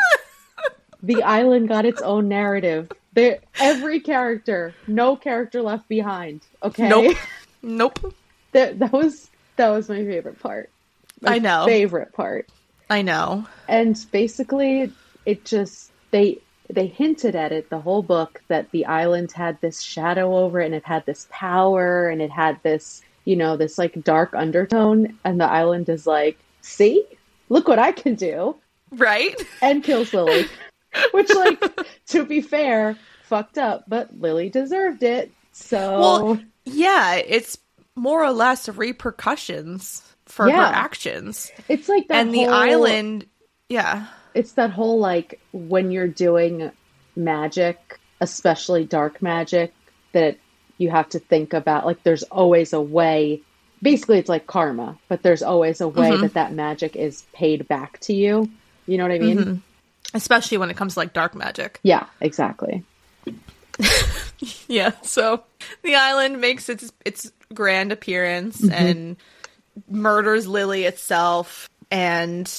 [1.07, 2.91] The island got its own narrative.
[3.13, 6.41] There, every character, no character left behind.
[6.63, 7.17] Okay, Nope.
[7.63, 8.15] Nope.
[8.53, 10.71] that that was that was my favorite part.
[11.21, 11.65] My I know.
[11.67, 12.49] favorite part
[12.91, 13.47] I know.
[13.69, 14.93] and basically
[15.25, 16.39] it just they
[16.69, 20.67] they hinted at it the whole book that the island had this shadow over it
[20.67, 25.19] and it had this power and it had this you know this like dark undertone
[25.25, 27.05] and the island is like see
[27.49, 28.55] look what i can do
[28.91, 29.35] Right?
[29.63, 30.47] and kills lily
[31.13, 31.63] which like
[32.07, 37.59] to be fair fucked up but lily deserved it so Well, yeah, it's
[37.95, 40.57] more or less repercussions for Yeah.
[40.67, 41.51] her actions.
[41.69, 43.27] it's like that and the island,
[43.69, 44.07] yeah.
[44.35, 46.73] it's that whole like when you're doing
[47.15, 49.73] magic, especially dark magic,
[50.13, 50.39] that
[50.79, 53.41] you have to think about like there's always a way.
[53.81, 56.23] Basically, it's like karma, but there's always a way mm-hmm.
[56.23, 58.51] that that magic is paid back to you.
[58.87, 59.39] You know what I mean?
[59.39, 59.55] Mm-hmm.
[60.15, 61.81] Especially when it comes to like dark magic.
[61.83, 62.85] Yeah, exactly.
[64.69, 64.93] Yeah.
[65.03, 65.45] So
[65.83, 68.73] the island makes its its grand appearance mm-hmm.
[68.73, 69.17] and
[69.89, 71.69] murders Lily itself.
[71.91, 72.51] And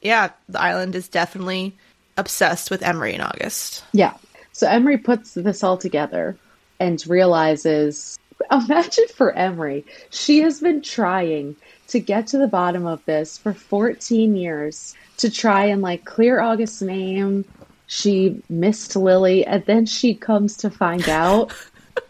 [0.00, 1.76] yeah, the island is definitely
[2.16, 3.84] obsessed with Emery in August.
[3.92, 4.14] Yeah.
[4.52, 6.36] So Emery puts this all together
[6.78, 8.18] and realizes
[8.50, 11.56] imagine for Emery, she has been trying
[11.92, 16.40] to get to the bottom of this for 14 years to try and like clear
[16.40, 17.44] August's name.
[17.86, 21.52] She missed Lily, and then she comes to find out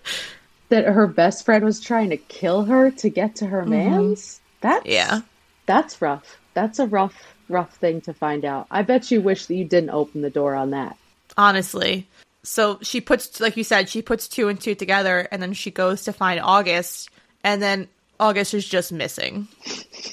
[0.69, 3.71] that her best friend was trying to kill her to get to her mm-hmm.
[3.71, 4.41] man's.
[4.61, 5.23] That's Yeah.
[5.67, 6.39] that's rough.
[6.55, 8.69] That's a rough, rough thing to find out.
[8.71, 10.97] I bet you wish that you didn't open the door on that.
[11.37, 12.07] honestly.
[12.45, 15.73] So she puts, like you said, she puts two and two together, and then she
[15.73, 17.11] goes to find August,
[17.43, 17.89] and then
[18.23, 19.49] August is just missing.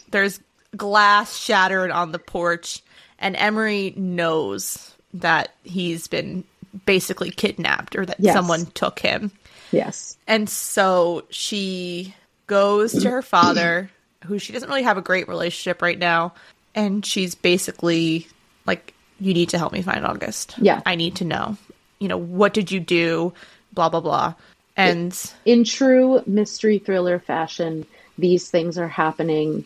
[0.10, 0.40] There's
[0.76, 2.82] glass shattered on the porch,
[3.20, 6.44] and Emery knows that he's been
[6.86, 8.34] basically kidnapped or that Yes.
[8.36, 9.32] someone took him.
[9.72, 10.18] Yes.
[10.28, 12.16] And so she
[12.48, 13.92] goes to her father,
[14.26, 16.34] who she doesn't really have a great relationship right now,
[16.74, 18.28] and she's basically
[18.66, 20.56] like, "You need to help me find August.
[20.60, 20.82] Yeah.
[20.86, 21.58] I need to know.
[22.00, 23.34] You know, what did you do?
[23.74, 24.34] Blah blah blah."
[24.76, 25.14] And
[25.46, 27.86] in true mystery thriller fashion,
[28.20, 29.66] these things are happening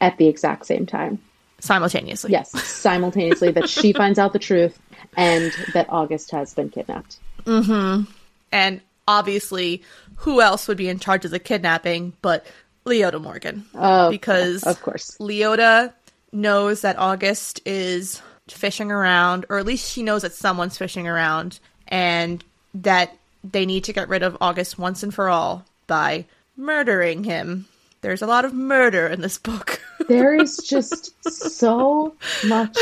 [0.00, 1.18] at the exact same time.
[1.60, 4.78] simultaneously, Yes, simultaneously that she finds out the truth
[5.16, 7.18] and that August has been kidnapped.
[7.44, 8.10] Mm-hmm.
[8.52, 9.82] and obviously,
[10.16, 12.44] who else would be in charge of the kidnapping but
[12.84, 13.64] Leota Morgan?
[13.74, 15.16] Oh, because of course.
[15.18, 15.92] Leota
[16.32, 21.58] knows that August is fishing around, or at least she knows that someone's fishing around,
[21.88, 26.24] and that they need to get rid of August once and for all by
[26.56, 27.66] murdering him.
[28.00, 29.80] There's a lot of murder in this book.
[30.08, 32.14] There is just so
[32.46, 32.76] much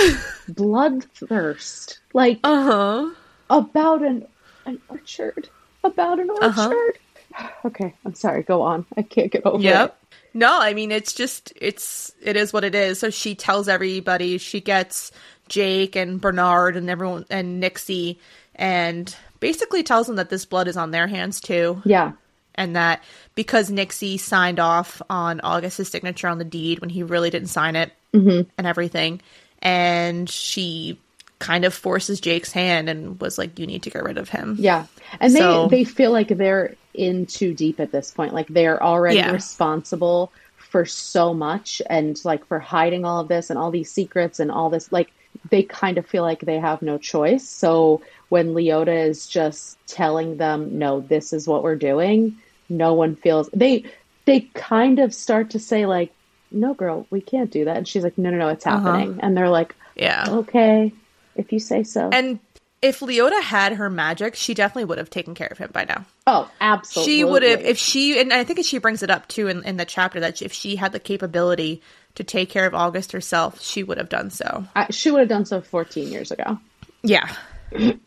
[0.50, 1.98] bloodthirst.
[2.12, 3.10] Like uh huh.
[3.48, 4.26] about an
[4.66, 5.48] an orchard.
[5.82, 6.98] About an orchard.
[7.32, 7.48] Uh-huh.
[7.64, 8.84] Okay, I'm sorry, go on.
[8.96, 9.62] I can't get over it.
[9.62, 9.98] Yep.
[10.34, 12.98] No, I mean it's just it's it is what it is.
[12.98, 15.10] So she tells everybody she gets
[15.48, 18.20] Jake and Bernard and everyone and Nixie
[18.54, 21.80] and basically tells them that this blood is on their hands too.
[21.84, 22.12] Yeah.
[22.54, 23.02] And that
[23.34, 27.76] because Nixie signed off on August's signature on the deed when he really didn't sign
[27.76, 28.48] it mm-hmm.
[28.56, 29.20] and everything,
[29.60, 30.98] and she
[31.38, 34.56] kind of forces Jake's hand and was like, "You need to get rid of him."
[34.58, 34.86] Yeah.
[35.20, 38.32] And they they feel like they're in too deep at this point.
[38.32, 39.32] Like they're already Yeah.
[39.32, 44.40] responsible for so much and like for hiding all of this and all these secrets
[44.40, 45.12] and all this like
[45.50, 47.48] they kind of feel like they have no choice.
[47.48, 48.02] So
[48.34, 52.36] when Leota is just telling them, "No, this is what we're doing,"
[52.68, 53.84] no one feels they
[54.24, 56.12] they kind of start to say like,
[56.50, 59.20] "No, girl, we can't do that." And she's like, "No, no, no, it's happening." Uh-huh.
[59.22, 60.92] And they're like, "Yeah, okay,
[61.36, 62.40] if you say so." And
[62.82, 66.04] if Leota had her magic, she definitely would have taken care of him by now.
[66.26, 67.12] Oh, absolutely.
[67.12, 69.76] She would have if she and I think she brings it up too in, in
[69.76, 71.82] the chapter that if she had the capability
[72.16, 74.64] to take care of August herself, she would have done so.
[74.74, 76.58] I, she would have done so 14 years ago.
[77.04, 77.32] Yeah.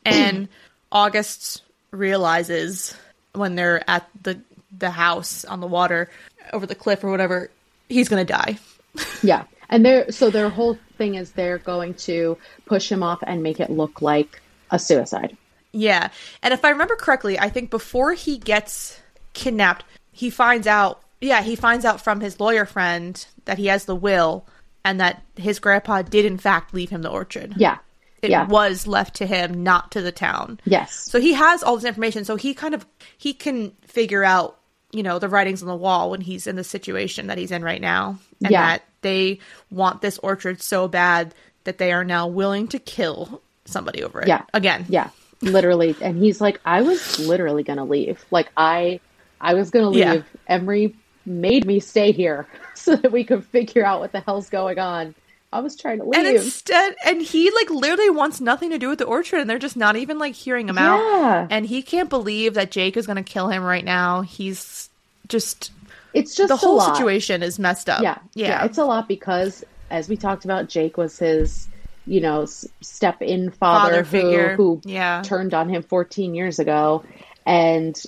[0.05, 0.47] And
[0.91, 2.95] August realizes
[3.33, 4.39] when they're at the
[4.77, 6.09] the house on the water
[6.53, 7.49] over the cliff or whatever,
[7.89, 8.57] he's going to die.
[9.23, 9.45] yeah.
[9.69, 13.59] And they're so their whole thing is they're going to push him off and make
[13.59, 14.41] it look like
[14.71, 15.35] a suicide.
[15.71, 16.09] Yeah.
[16.41, 18.99] And if I remember correctly, I think before he gets
[19.33, 23.85] kidnapped, he finds out yeah, he finds out from his lawyer friend that he has
[23.85, 24.45] the will
[24.85, 27.55] and that his grandpa did in fact leave him the orchard.
[27.57, 27.79] Yeah.
[28.21, 28.47] It yeah.
[28.47, 30.59] was left to him, not to the town.
[30.65, 30.93] Yes.
[30.93, 32.25] So he has all this information.
[32.25, 32.85] So he kind of
[33.17, 34.59] he can figure out,
[34.91, 37.63] you know, the writings on the wall when he's in the situation that he's in
[37.63, 38.17] right now.
[38.43, 38.65] And yeah.
[38.67, 39.39] that they
[39.69, 44.27] want this orchard so bad that they are now willing to kill somebody over it.
[44.27, 44.43] Yeah.
[44.53, 44.85] Again.
[44.89, 45.09] Yeah.
[45.41, 45.95] Literally.
[46.01, 48.25] and he's like, I was literally gonna leave.
[48.31, 48.99] Like I
[49.39, 49.99] I was gonna leave.
[49.99, 50.21] Yeah.
[50.47, 50.95] Emery
[51.25, 55.13] made me stay here so that we could figure out what the hell's going on.
[55.51, 56.19] I was trying to leave.
[56.19, 59.59] And instead, and he like literally wants nothing to do with the orchard, and they're
[59.59, 60.93] just not even like hearing him yeah.
[60.93, 61.47] out.
[61.49, 64.21] And he can't believe that Jake is going to kill him right now.
[64.21, 64.89] He's
[65.27, 65.71] just.
[66.13, 68.01] It's just the whole situation is messed up.
[68.01, 71.67] Yeah, yeah, yeah, It's a lot because, as we talked about, Jake was his,
[72.07, 75.21] you know, step in father, father figure who, who yeah.
[75.23, 77.03] turned on him 14 years ago,
[77.45, 78.01] and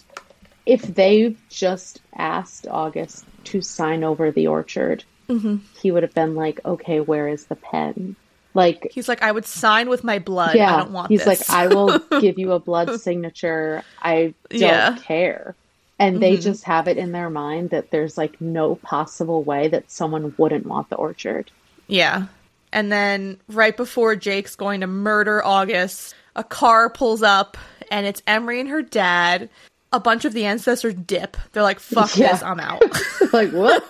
[0.66, 5.58] if they just asked August to sign over the orchard, mm-hmm.
[5.82, 8.16] he would have been like, okay, where is the pen?
[8.54, 10.56] Like he's like, I would sign with my blood.
[10.56, 11.12] Yeah, I don't want.
[11.12, 11.50] He's this.
[11.50, 13.84] like, I will give you a blood signature.
[14.02, 14.98] I don't yeah.
[14.98, 15.56] care.
[16.00, 16.22] And mm-hmm.
[16.22, 20.34] they just have it in their mind that there's like no possible way that someone
[20.38, 21.52] wouldn't want the orchard.
[21.88, 22.28] Yeah.
[22.72, 27.58] And then right before Jake's going to murder August, a car pulls up
[27.92, 29.50] and it's Emery and her dad
[29.92, 31.36] a bunch of the ancestors dip.
[31.52, 32.34] They're like, fuck yeah.
[32.34, 32.84] this, I'm out.
[33.34, 33.84] like, what?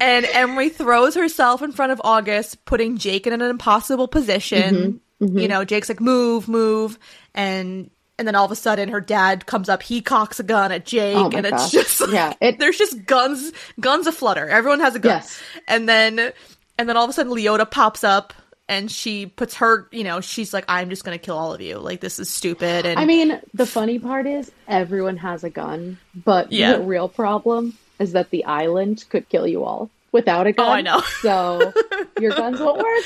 [0.00, 4.74] And Emery throws herself in front of August, putting Jake in an impossible position.
[4.74, 5.24] Mm-hmm.
[5.24, 5.38] Mm-hmm.
[5.38, 6.98] You know, Jake's like, move, move.
[7.34, 10.70] And and then all of a sudden her dad comes up, he cocks a gun
[10.70, 14.48] at Jake, oh and it's just like, yeah, it, there's just guns guns aflutter.
[14.48, 15.18] Everyone has a gun.
[15.18, 15.40] Yes.
[15.66, 16.32] And then
[16.78, 18.32] and then all of a sudden Leota pops up
[18.68, 21.60] and she puts her, you know, she's like, I'm just going to kill all of
[21.60, 21.78] you.
[21.78, 22.86] Like, this is stupid.
[22.86, 26.74] And I mean, the funny part is everyone has a gun, but yeah.
[26.74, 30.66] the real problem is that the island could kill you all without a gun.
[30.66, 31.00] Oh, I know.
[31.20, 31.72] so
[32.20, 33.04] your guns won't work,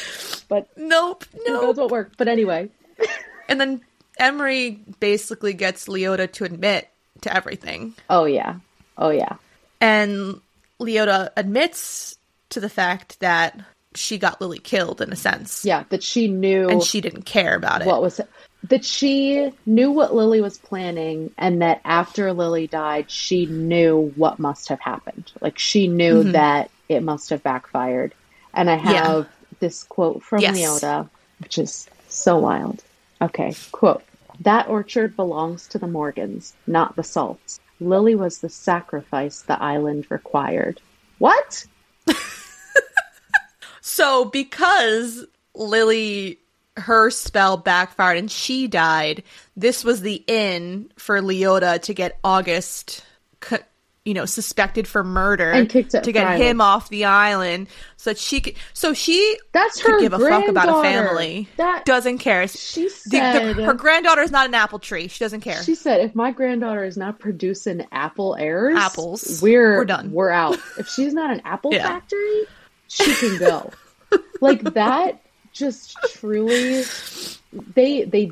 [0.49, 2.13] but nope, no, guns won't work.
[2.17, 2.69] But anyway.
[3.49, 3.81] and then
[4.19, 6.89] Emery basically gets Leota to admit
[7.23, 7.95] to everything.
[8.11, 8.57] Oh, yeah.
[8.97, 9.37] Oh, yeah.
[9.81, 10.41] And
[10.81, 12.19] Leota admits
[12.51, 13.61] to the fact that
[13.95, 15.65] she got Lily killed in a sense.
[15.65, 17.87] Yeah, that she knew and she didn't care about it.
[17.87, 18.29] What was it?
[18.65, 24.39] That she knew what Lily was planning and that after Lily died, she knew what
[24.39, 25.31] must have happened.
[25.41, 26.33] Like she knew mm-hmm.
[26.33, 28.15] that it must have backfired.
[28.53, 29.51] And I have yeah.
[29.61, 30.59] this quote from yes.
[30.59, 32.83] Leota, which is so wild.
[33.23, 34.03] Okay, quote.
[34.41, 37.61] That orchard belongs to the Morgans, not the Salts.
[37.81, 40.81] Lily was the sacrifice the island required.
[41.19, 41.65] What?
[43.99, 46.39] So because Lily
[46.79, 49.23] her spell backfired and she died,
[49.57, 53.05] this was the in for Leota to get August
[54.09, 57.69] you know, suspected for murder and kicked to get him off the island
[57.99, 61.47] so that she could so she that's her could give a fuck about a family.
[61.59, 62.49] That doesn't care.
[62.49, 65.09] She said the, the, her granddaughter is not an apple tree.
[65.09, 65.63] She doesn't care.
[65.63, 69.43] She said if my granddaughter is not producing apple heirs apples.
[69.43, 70.11] we're we're done.
[70.11, 70.59] we're out.
[70.79, 71.87] If she's not an apple yeah.
[71.87, 72.45] factory
[72.89, 73.71] she can go.
[74.41, 75.21] like that
[75.59, 76.85] just truly
[77.75, 78.31] they they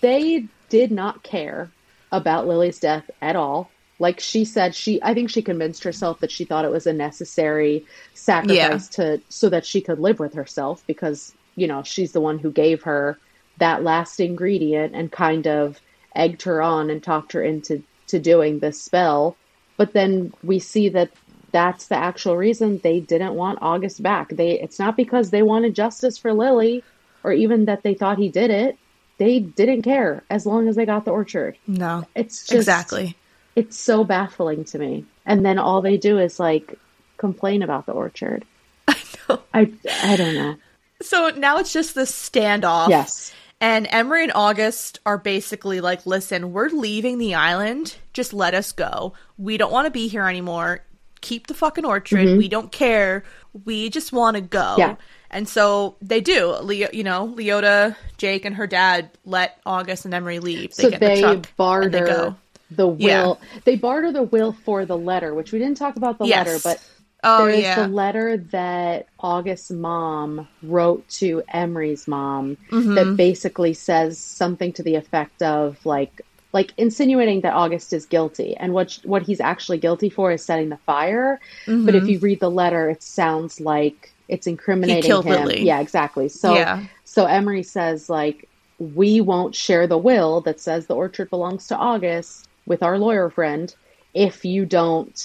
[0.00, 1.70] they did not care
[2.10, 3.70] about Lily's death at all.
[3.98, 6.92] Like she said, she I think she convinced herself that she thought it was a
[6.92, 9.16] necessary sacrifice yeah.
[9.16, 12.50] to so that she could live with herself because, you know, she's the one who
[12.50, 13.18] gave her
[13.58, 15.80] that last ingredient and kind of
[16.16, 19.36] egged her on and talked her into to doing this spell.
[19.76, 21.10] But then we see that
[21.52, 24.30] that's the actual reason they didn't want August back.
[24.30, 26.82] They it's not because they wanted justice for Lily
[27.24, 28.76] or even that they thought he did it.
[29.18, 31.56] They didn't care as long as they got the orchard.
[31.66, 32.04] No.
[32.14, 33.16] It's just Exactly.
[33.54, 35.04] It's so baffling to me.
[35.26, 36.78] and then all they do is like
[37.18, 38.44] complain about the orchard.
[38.88, 38.96] I
[39.28, 39.42] know.
[39.54, 39.72] I
[40.02, 40.56] I don't know.
[41.02, 42.88] So now it's just this standoff.
[42.88, 43.32] Yes.
[43.60, 47.96] And Emery and August are basically like, listen, we're leaving the island.
[48.12, 49.12] Just let us go.
[49.38, 50.80] We don't want to be here anymore.
[51.22, 52.36] Keep the fucking orchard.
[52.36, 53.24] We don't care.
[53.64, 54.58] We just want to go.
[54.60, 54.80] Mm-hmm.
[54.80, 54.96] Yeah.
[55.30, 56.52] And so they do.
[56.56, 60.74] Leo, you know, Leota, Jake, and her dad let August and Emery leave.
[60.76, 62.36] They so get they the barter they go.
[62.70, 62.98] the will.
[62.98, 63.34] Yeah.
[63.64, 66.46] They barter the will for the letter, which we didn't talk about the Yes.
[66.46, 66.88] letter, but
[67.24, 67.86] Oh there is yeah.
[67.86, 72.94] the letter that August's mom wrote to Emery's mom Mm-hmm.
[72.96, 76.20] that basically says something to the effect of like
[76.52, 80.68] like insinuating that August is guilty and what what he's actually guilty for is setting
[80.68, 81.40] the fire.
[81.82, 81.96] But Mm-hmm.
[81.96, 85.44] if you read the letter, it sounds like it's incriminating him.
[85.44, 85.64] Lily.
[85.64, 86.28] Yeah, exactly.
[86.28, 86.84] So Yeah.
[87.04, 88.48] so Emery says like
[88.78, 93.30] we won't share the will that says the orchard belongs to August with our lawyer
[93.30, 93.74] friend
[94.14, 95.18] if you don't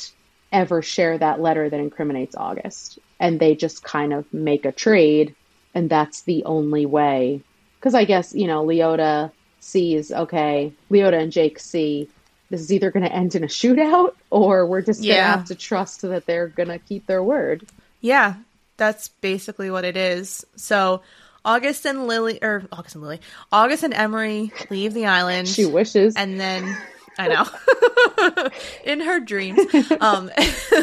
[0.52, 3.00] ever share that letter that incriminates August.
[3.20, 5.36] And they just kind of make a trade,
[5.74, 7.44] and that's the only way.
[7.80, 12.10] Because I guess, you know, Leota sees, okay, Leota and Jake see
[12.50, 15.32] this is either going to end in a shootout or we're just going to Yeah.
[15.38, 17.66] have to trust that they're going to keep their word.
[18.00, 18.36] Yeah,
[18.78, 20.46] that's basically what it is.
[20.56, 21.02] So
[21.44, 23.20] August and Lily, or August and Lily,
[23.52, 25.48] August and Emery leave the island.
[25.48, 26.16] She wishes.
[26.16, 26.78] and then
[27.20, 28.50] I know
[28.86, 29.60] in her dreams.
[30.00, 30.30] Um,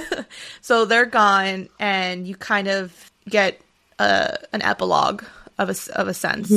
[0.60, 3.60] so they're gone, and you kind of get
[3.98, 5.22] a, an epilogue
[5.58, 6.52] of a of a sense.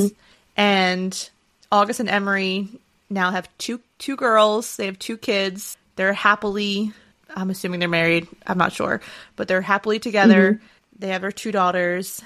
[0.56, 1.30] And
[1.72, 2.68] August and Emery
[3.10, 4.76] now have two two girls.
[4.78, 5.78] They have two kids.
[5.96, 6.92] They're happily.
[7.36, 8.28] I'm assuming they're married.
[8.46, 9.02] I'm not sure,
[9.36, 10.62] but they're happily together.
[11.00, 12.22] They have their two daughters,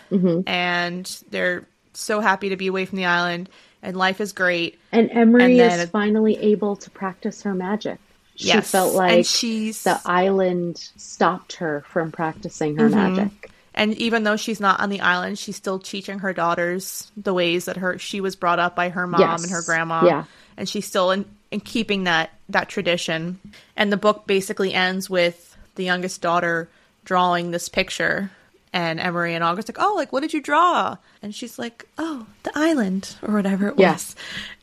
[0.48, 3.50] and they're so happy to be away from the island.
[3.84, 4.80] And life is great.
[4.92, 7.98] And Emery And then is finally able to practice her magic.
[8.36, 13.16] She Yes, felt like she's- the island stopped her from practicing her Mm-hmm.
[13.16, 13.51] magic.
[13.74, 17.66] And even though she's not on the island, she's still teaching her daughters the ways
[17.66, 19.44] that her she was brought up by her mom Yes.
[19.44, 20.06] and her grandma.
[20.06, 20.24] Yeah.
[20.58, 23.40] And she's still in, in keeping that that tradition.
[23.78, 26.70] And the book basically ends with the youngest daughter
[27.06, 28.30] drawing this picture
[28.74, 32.26] and Emery and August like, "Oh, like what did you draw?" And she's like, "Oh,
[32.44, 33.94] the island or whatever it Yeah.
[33.94, 34.16] was."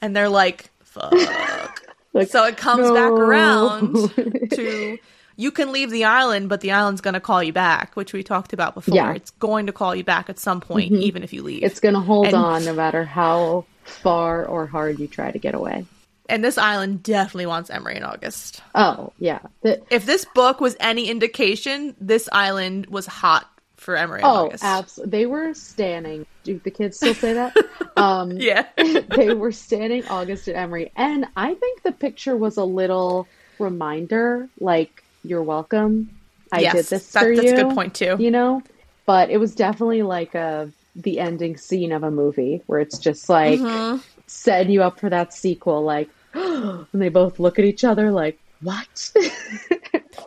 [0.02, 1.12] And they're like, "Fuck."
[2.14, 3.94] Like, so it comes back around
[4.52, 4.98] to
[5.38, 8.22] you can leave the island, but the island's going to call you back, which we
[8.22, 8.94] talked about before.
[8.94, 9.06] Yeah.
[9.06, 9.16] Mm-hmm.
[9.16, 11.62] It's going to call you back at some point, even if you leave.
[11.62, 15.38] It's going to hold And- on no matter how far or hard you try to
[15.38, 15.86] get away.
[16.28, 18.60] and this island definitely wants Emery and August.
[18.74, 19.38] Oh, yeah.
[19.62, 24.46] The- If this book was any indication, this island was hot for Emery and oh,
[24.46, 24.64] August.
[24.64, 25.10] absolutely.
[25.18, 26.26] They were standing.
[26.42, 27.56] Do the kids still say that?
[27.96, 28.66] um, Yeah.
[29.16, 30.90] they were standing August and Emery.
[30.96, 33.28] And I think the picture was a little
[33.60, 36.10] reminder like, you're welcome.
[36.50, 37.54] I yes, did this that- for that's you.
[37.54, 38.16] a good point too.
[38.18, 38.62] You know?
[39.06, 43.28] But it was definitely like a the ending scene of a movie where it's just
[43.28, 43.98] like Mm-hmm.
[44.26, 48.38] setting you up for that sequel, like and they both look at each other like,
[48.62, 49.12] What?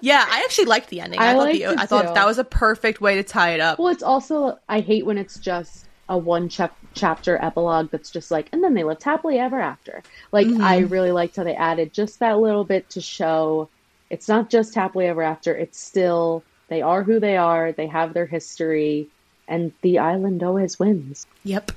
[0.03, 1.19] Yeah, I actually liked the ending.
[1.19, 2.13] I, I thought the, I thought too.
[2.15, 3.77] that was a perfect way to tie it up.
[3.77, 8.31] well, it's also I hate when it's just a one chap- chapter epilogue that's just
[8.31, 10.01] like, and then they lived happily ever after.
[10.31, 13.69] Like I really liked how they added just that little bit to show
[14.11, 15.55] it's not just happily ever after.
[15.55, 17.71] It's still they are who they are.
[17.71, 19.07] They have their history,
[19.47, 21.25] and the island always wins.
[21.43, 21.71] Yep,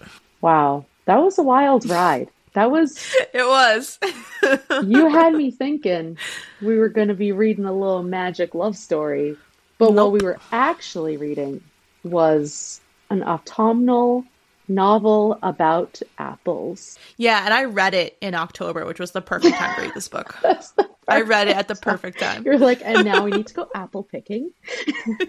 [0.44, 2.28] Wow, that was a wild ride.
[2.52, 2.98] That was
[3.32, 3.98] it was.
[4.84, 6.18] you had me thinking
[6.60, 9.38] we were going to be reading a little magic love story,
[9.78, 11.62] but what we were actually reading
[12.02, 14.26] was an autumnal
[14.68, 16.98] novel about apples.
[17.16, 20.08] yeah, and I read it in October, which was the perfect time to read this
[20.08, 20.36] book.
[21.08, 22.44] I read it at the perfect time.
[22.44, 24.50] You're like, and now we need to go apple picking.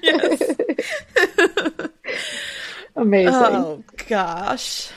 [0.02, 0.42] Yes.
[2.96, 3.34] Amazing.
[3.34, 4.90] Oh gosh.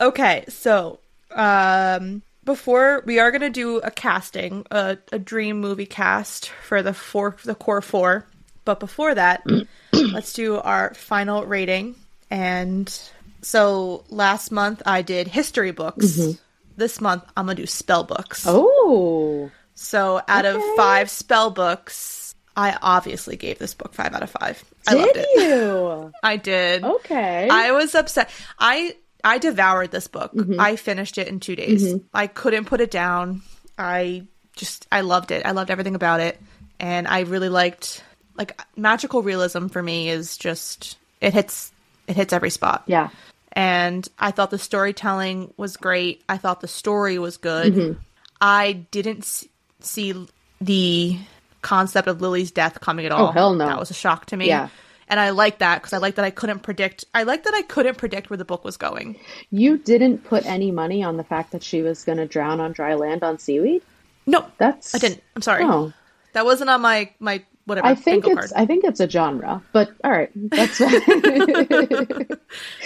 [0.00, 6.48] Okay, so um before we are gonna do a casting, a, a dream movie cast
[6.48, 8.26] for the four the core four.
[8.64, 9.44] But before that,
[9.92, 11.96] let's do our final rating.
[12.30, 12.90] And
[13.42, 16.18] so last month I did history books.
[16.76, 18.44] This month I'm gonna do spell books.
[18.46, 24.30] Oh, So out of five spell books, I obviously gave this book five out of
[24.30, 24.62] five.
[24.86, 25.48] I loved did it.
[25.50, 26.12] you?
[26.22, 26.84] I did.
[26.84, 27.48] Okay.
[27.50, 28.30] I was upset.
[28.58, 30.32] I I devoured this book.
[30.32, 30.58] Mm-hmm.
[30.60, 31.94] I finished it in two days.
[32.12, 33.42] I couldn't put it down.
[33.78, 34.26] I
[34.56, 35.46] just I loved it.
[35.46, 36.40] I loved everything about it,
[36.80, 38.02] and I really liked
[38.36, 41.70] like magical realism for me is just it hits
[42.06, 42.82] it hits every spot.
[42.86, 43.10] yeah.
[43.52, 46.22] And I thought the storytelling was great.
[46.28, 47.74] I thought the story was good.
[47.74, 48.00] Mm-hmm.
[48.40, 49.46] I didn't
[49.80, 50.26] see
[50.60, 51.18] the
[51.60, 53.28] concept of Lily's death coming at oh, all.
[53.28, 53.66] Oh, hell no.
[53.66, 54.48] That was a shock to me.
[54.48, 54.68] Yeah.
[55.08, 57.04] And I like that because I like that I couldn't predict.
[57.14, 59.18] I like that I couldn't predict where the book was going.
[59.50, 62.72] You didn't put any money on the fact that she was going to drown on
[62.72, 63.82] dry land on seaweed.
[64.24, 65.22] No, That's I didn't.
[65.36, 65.64] I'm sorry.
[65.64, 65.92] Oh,
[66.32, 67.86] That wasn't on my my whatever.
[67.86, 68.50] I think it's card.
[68.54, 70.78] I think it's a genre, but all right, that's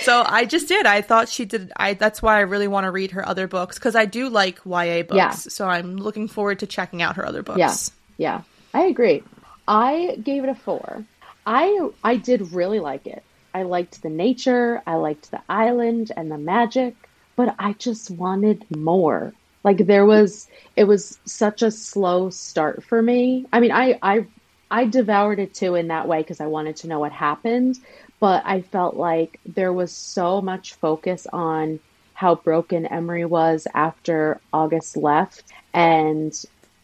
[0.03, 0.87] So I just did.
[0.87, 1.73] I thought she did.
[1.77, 4.61] I that's why I really want to read her other books because I do like
[4.65, 5.17] YA books.
[5.17, 5.31] Yeah.
[5.31, 7.59] So I'm looking forward to checking out her other books.
[7.59, 7.75] yeah,
[8.19, 8.43] yeah.
[8.75, 9.23] I agree.
[9.67, 11.05] I gave it a four.
[11.47, 13.23] I I did really like it.
[13.55, 14.83] I liked the nature.
[14.87, 16.95] I liked the island and the magic,
[17.37, 19.33] but I just wanted more.
[19.65, 20.47] Like there was,
[20.77, 23.47] it was such a slow start for me.
[23.53, 24.27] I mean, I I
[24.71, 27.79] I devoured it too in that way because I wanted to know what happened,
[28.21, 31.81] but I felt like there was so much focus on
[32.15, 35.45] how broken Emery was after August left
[35.75, 36.33] and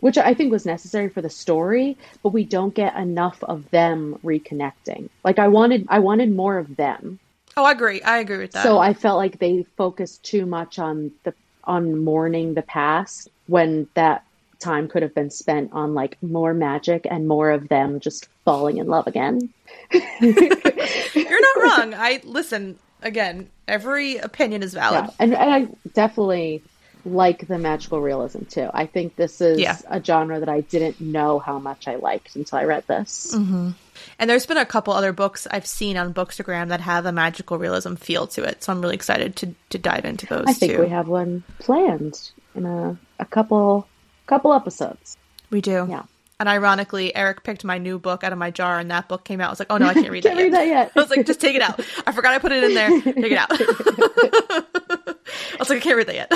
[0.00, 4.18] which I think was necessary for the story, but we don't get enough of them
[4.24, 5.08] reconnecting.
[5.24, 7.20] Like I wanted I wanted more of them.
[7.56, 8.02] Oh, I agree.
[8.02, 8.64] I agree with that.
[8.64, 13.86] So I felt like they focused too much on the on mourning the past when
[13.94, 14.24] that
[14.62, 18.78] time could have been spent on like more magic and more of them just falling
[18.78, 19.50] in love again.
[20.20, 21.94] You're not wrong.
[21.94, 23.50] I listen again.
[23.68, 25.04] Every opinion is valid.
[25.06, 25.10] Yeah.
[25.18, 26.62] And, and I definitely
[27.04, 28.70] like the magical realism too.
[28.72, 29.76] I think this is Yeah.
[29.88, 33.34] a genre that I didn't know how much I liked until I read this.
[33.34, 33.70] Mm-hmm.
[34.18, 37.58] And there's been a couple other books I've seen on Bookstagram that have a magical
[37.58, 38.62] realism feel to it.
[38.62, 40.80] So I'm really excited to to dive into those I think too.
[40.80, 43.86] we have one planned in a, a couple
[44.26, 45.16] couple episodes.
[45.50, 45.86] We do.
[45.88, 46.02] Yeah.
[46.40, 49.40] And ironically, Eric picked my new book out of my jar, and that book came
[49.40, 49.46] out.
[49.48, 50.92] I was like, "Oh no, I can't read Can't that read yet." that yet.
[50.96, 52.90] I was like, "Just take it out." I forgot I put it in there.
[53.00, 53.48] Take it out.
[53.52, 55.14] I
[55.58, 56.32] was like, "I can't read that yet."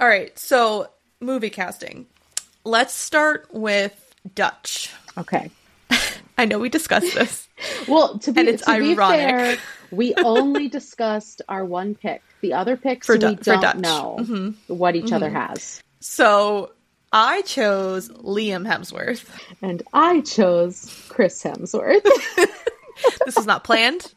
[0.00, 0.88] All right, so
[1.20, 2.06] movie casting.
[2.64, 4.92] Let's start with Dutch.
[5.16, 5.50] Okay.
[6.36, 7.48] I know we discussed this.
[7.88, 9.18] Well, to be, And it's to be ironic.
[9.18, 9.58] fair,
[9.90, 12.22] we only discussed our one pick.
[12.42, 13.76] The other picks For we Du- for don't Dutch.
[13.76, 14.34] Mm-hmm.
[14.44, 15.82] know what each other has.
[16.00, 16.72] So
[17.12, 19.28] I chose Liam Hemsworth.
[19.62, 22.02] And I chose Chris Hemsworth.
[23.24, 24.12] this was not planned.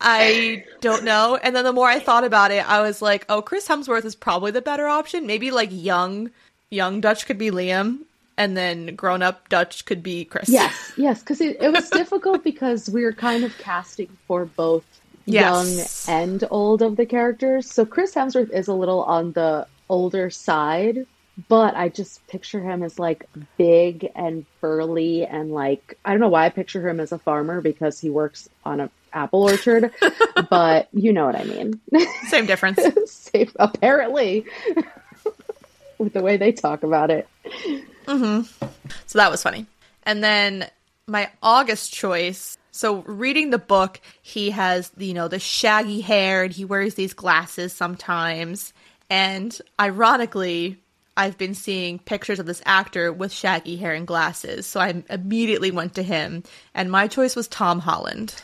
[0.00, 1.36] I don't know.
[1.40, 4.16] And then the more I thought about it, I was like, oh, Chris Hemsworth is
[4.16, 5.26] probably the better option.
[5.26, 6.30] Maybe like young,
[6.70, 7.98] young Dutch could be Liam,
[8.36, 10.48] and then grown up Dutch could be Chris.
[10.48, 14.84] yes, yes, because it, it was difficult because we were kind of casting for both
[15.24, 16.08] Yes.
[16.08, 17.70] young and old of the characters.
[17.70, 21.06] So Chris Hemsworth is a little on the older side,
[21.48, 23.28] but I just picture him as like
[23.58, 27.60] big and burly and like I don't know why I picture him as a farmer
[27.60, 29.92] because he works on a apple orchard,
[30.50, 31.78] but you know what I mean.
[32.28, 32.80] Same difference.
[33.12, 34.46] Safe, apparently,
[35.98, 37.28] with the way they talk about it.
[38.06, 38.66] Mm-hmm.
[39.06, 39.66] So that was funny.
[40.04, 40.70] And then
[41.06, 42.56] my August choice.
[42.70, 47.12] So reading the book, he has you know the shaggy hair and he wears these
[47.12, 48.72] glasses sometimes.
[49.12, 50.78] And ironically,
[51.18, 54.66] I've been seeing pictures of this actor with shaggy hair and glasses.
[54.66, 56.44] So I immediately went to him,
[56.74, 58.34] and my choice was Tom Holland.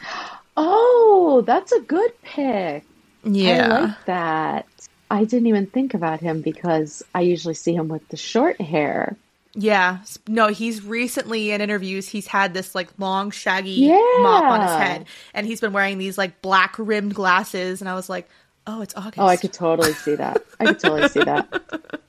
[0.58, 2.84] Oh, that's a good pick.
[3.24, 3.66] Yeah.
[3.66, 4.66] I like that.
[5.10, 9.16] I didn't even think about him because I usually see him with the short hair.
[9.54, 10.00] Yeah.
[10.26, 14.18] No, he's recently in interviews, he's had this like long, shaggy Yeah.
[14.20, 15.06] mop on his head.
[15.32, 17.80] And he's been wearing these like black rimmed glasses.
[17.80, 18.28] And I was like,
[18.68, 19.18] oh, it's August.
[19.18, 20.44] Oh, I could totally see that.
[20.60, 21.62] I could totally see that.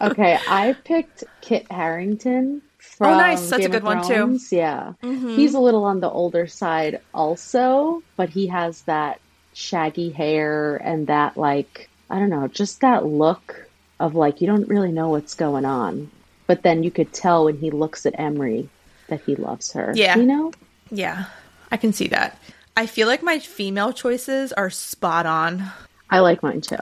[0.00, 3.40] Okay, I picked Kit Harington from Oh, nice.
[3.50, 4.12] That's a Game good of one, too.
[4.14, 4.54] Mm-hmm.
[4.54, 4.92] Yeah.
[5.36, 9.20] He's a little on the older side also, but he has that
[9.52, 13.68] shaggy hair and that like I don't know, just that look
[13.98, 16.10] of like you don't really know what's going on.
[16.46, 18.68] But then you could tell when he looks at Emery
[19.08, 19.92] that he loves her.
[19.94, 20.16] Yeah.
[20.16, 20.52] You know?
[20.90, 21.24] Yeah,
[21.70, 22.38] I can see that.
[22.76, 25.64] I feel like my female choices are spot on.
[26.10, 26.76] I like mine too.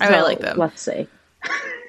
[0.00, 0.58] I really like them.
[0.58, 1.06] Let's see.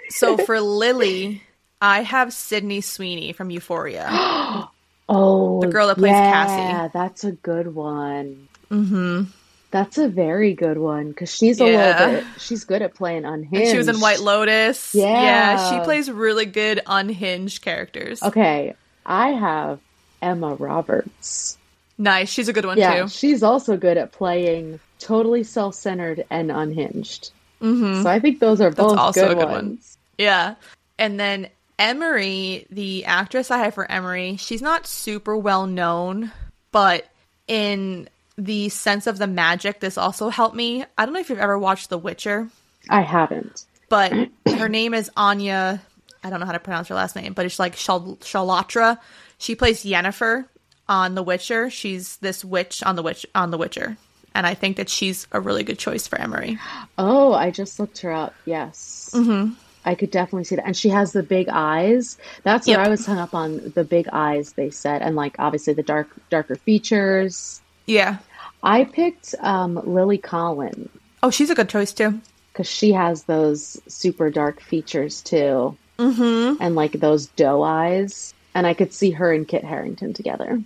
[0.09, 1.41] So for Lily,
[1.81, 4.09] I have Sydney Sweeney from Euphoria.
[5.07, 6.55] Oh, The girl that plays yeah, Cassie.
[6.63, 8.47] Yeah, that's a good one.
[8.71, 9.25] Mm-hmm.
[9.69, 11.99] That's a very good one because she's a Yeah.
[12.07, 12.41] little bit.
[12.41, 13.69] She's good at playing unhinged.
[13.69, 14.95] She was in White Lotus.
[14.95, 15.69] Yeah, Yeah.
[15.69, 18.23] she plays really good unhinged characters.
[18.23, 18.73] Okay,
[19.05, 19.79] I have
[20.23, 21.59] Emma Roberts.
[21.97, 22.29] Nice.
[22.29, 23.07] She's a good one Yeah, too.
[23.09, 27.31] she's also good at playing totally self-centered and unhinged.
[27.61, 28.03] Mm-hmm.
[28.03, 29.51] So I think those are both also good, a good one.
[29.53, 29.97] ones.
[30.17, 30.55] Yeah.
[30.99, 31.49] And then
[31.79, 36.31] Emery, the actress I have for Emery, she's not super well known,
[36.71, 37.05] but
[37.47, 40.83] in the sense of the magic, this also helped me.
[40.97, 42.49] I don't know if you've ever watched The Witcher,
[42.89, 43.65] I haven't.
[43.89, 44.11] but
[44.47, 45.81] her name is Anya
[46.23, 48.97] I don't know how to pronounce her last name, but it's like Shal- Shalatra.
[49.37, 50.45] She plays Yennefer
[50.87, 51.69] on The Witcher.
[51.69, 53.97] She's this witch on the witch on The Witcher,
[54.33, 56.57] and I think that she's a really good choice for Emery.
[56.97, 58.33] Oh, I just looked her up.
[58.45, 59.11] Yes.
[59.13, 59.53] Mm-hmm.
[59.87, 60.65] I could definitely see that.
[60.65, 62.17] And she has the big eyes.
[62.43, 62.77] That's Yep.
[62.79, 65.83] what I was hung up on the big eyes they said and like obviously the
[65.83, 67.61] dark darker features.
[67.85, 68.17] Yeah.
[68.63, 70.89] I picked um, Lily Collin
[71.21, 72.19] Oh, she's a good choice too.
[72.51, 75.77] because she has those super dark features too.
[75.99, 76.61] Mm-hmm.
[76.63, 78.33] And like those doe eyes.
[78.55, 80.63] And I could see her and Kit Harington together.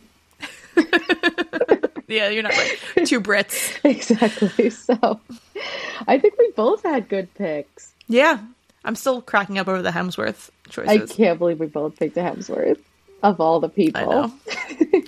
[2.09, 2.77] Yeah, you're not right.
[3.05, 3.79] Two Brits.
[3.85, 4.71] exactly.
[4.71, 5.21] So
[6.07, 7.93] I think we both had good picks.
[8.07, 8.39] Yeah.
[8.83, 11.11] I'm still cracking up over the Hemsworth choices.
[11.11, 12.79] I can't believe we both picked a Hemsworth
[13.21, 14.01] of all the people.
[14.01, 14.33] I know.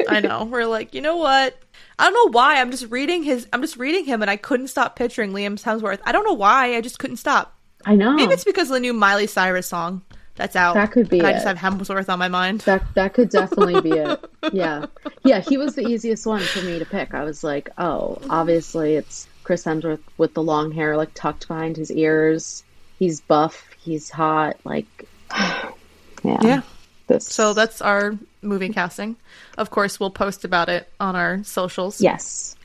[0.10, 0.43] I know.
[0.45, 1.57] We're like, you know what?
[1.98, 2.61] I don't know why.
[2.61, 3.48] I'm just reading his.
[3.52, 5.99] I'm just reading him, and I couldn't stop picturing Liam Hemsworth.
[6.03, 6.76] I don't know why.
[6.76, 7.57] I just couldn't stop.
[7.85, 8.14] I know.
[8.14, 10.03] Maybe it's because of the new Miley Cyrus song
[10.35, 10.75] that's out.
[10.75, 12.61] That could be And I just have Hemsworth on my mind.
[12.61, 14.25] That that could definitely be it.
[14.53, 14.87] Yeah.
[15.23, 17.13] Yeah, he was the easiest one for me to pick.
[17.13, 21.77] I was like, oh, obviously it's Chris Hemsworth with the long hair like tucked behind
[21.77, 22.63] his ears.
[22.97, 26.39] He's buff, he's hot, like yeah.
[26.41, 26.61] Yeah.
[27.07, 29.15] This So that's our movie casting.
[29.57, 32.01] Of course, we'll post about it on our socials.
[32.01, 32.55] Yes.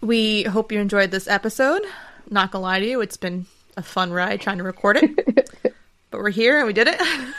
[0.00, 1.82] We hope you enjoyed this episode.
[2.30, 3.46] Not gonna lie to you, it's been
[3.76, 5.50] a fun ride trying to record it.
[6.10, 7.00] but we're here and we did it.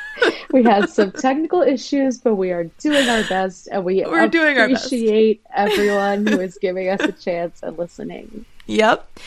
[0.52, 4.57] We had some technical issues, but we are doing our best and we We're doing
[4.57, 4.85] our best.
[4.88, 8.45] appreciate everyone who is giving us a chance and listening.
[8.65, 9.19] Yep.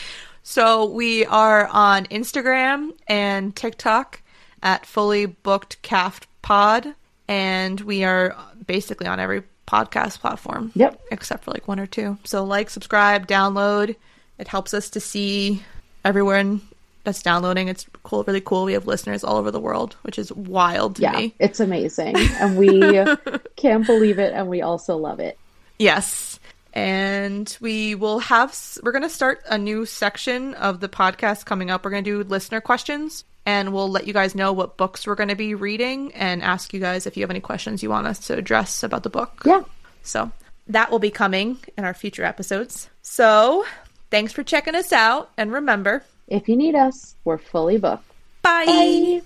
[0.43, 4.21] So we are on Instagram and TikTok
[4.63, 6.95] at fully booked caff pod,
[7.27, 8.35] and we are
[8.65, 10.71] basically on every podcast platform.
[10.75, 11.01] Yep.
[11.11, 12.17] Except for like one or two.
[12.23, 13.95] So like, subscribe, download.
[14.39, 15.61] It helps us to see
[16.03, 16.61] everyone
[17.03, 17.67] that's downloading.
[17.67, 18.65] It's cool, really cool.
[18.65, 21.35] We have listeners all over the world, which is wild to Yeah, me.
[21.39, 22.15] it's amazing.
[22.17, 22.79] And we
[23.55, 25.37] can't believe it and we also love it.
[25.79, 26.39] Yes.
[26.73, 31.69] And we will have, we're going to start a new section of the podcast coming
[31.69, 31.83] up.
[31.83, 35.15] We're going to do listener questions and we'll let you guys know what books we're
[35.15, 38.07] going to be reading and ask you guys if you have any questions you want
[38.07, 39.41] us to address about the book.
[39.45, 39.63] Yeah.
[40.03, 40.31] So
[40.67, 42.89] that will be coming in our future episodes.
[43.01, 43.65] So
[44.09, 45.31] thanks for checking us out.
[45.37, 48.09] And remember, If you need us, we're fully booked.
[48.41, 48.65] bye.
[48.65, 49.21] Bye.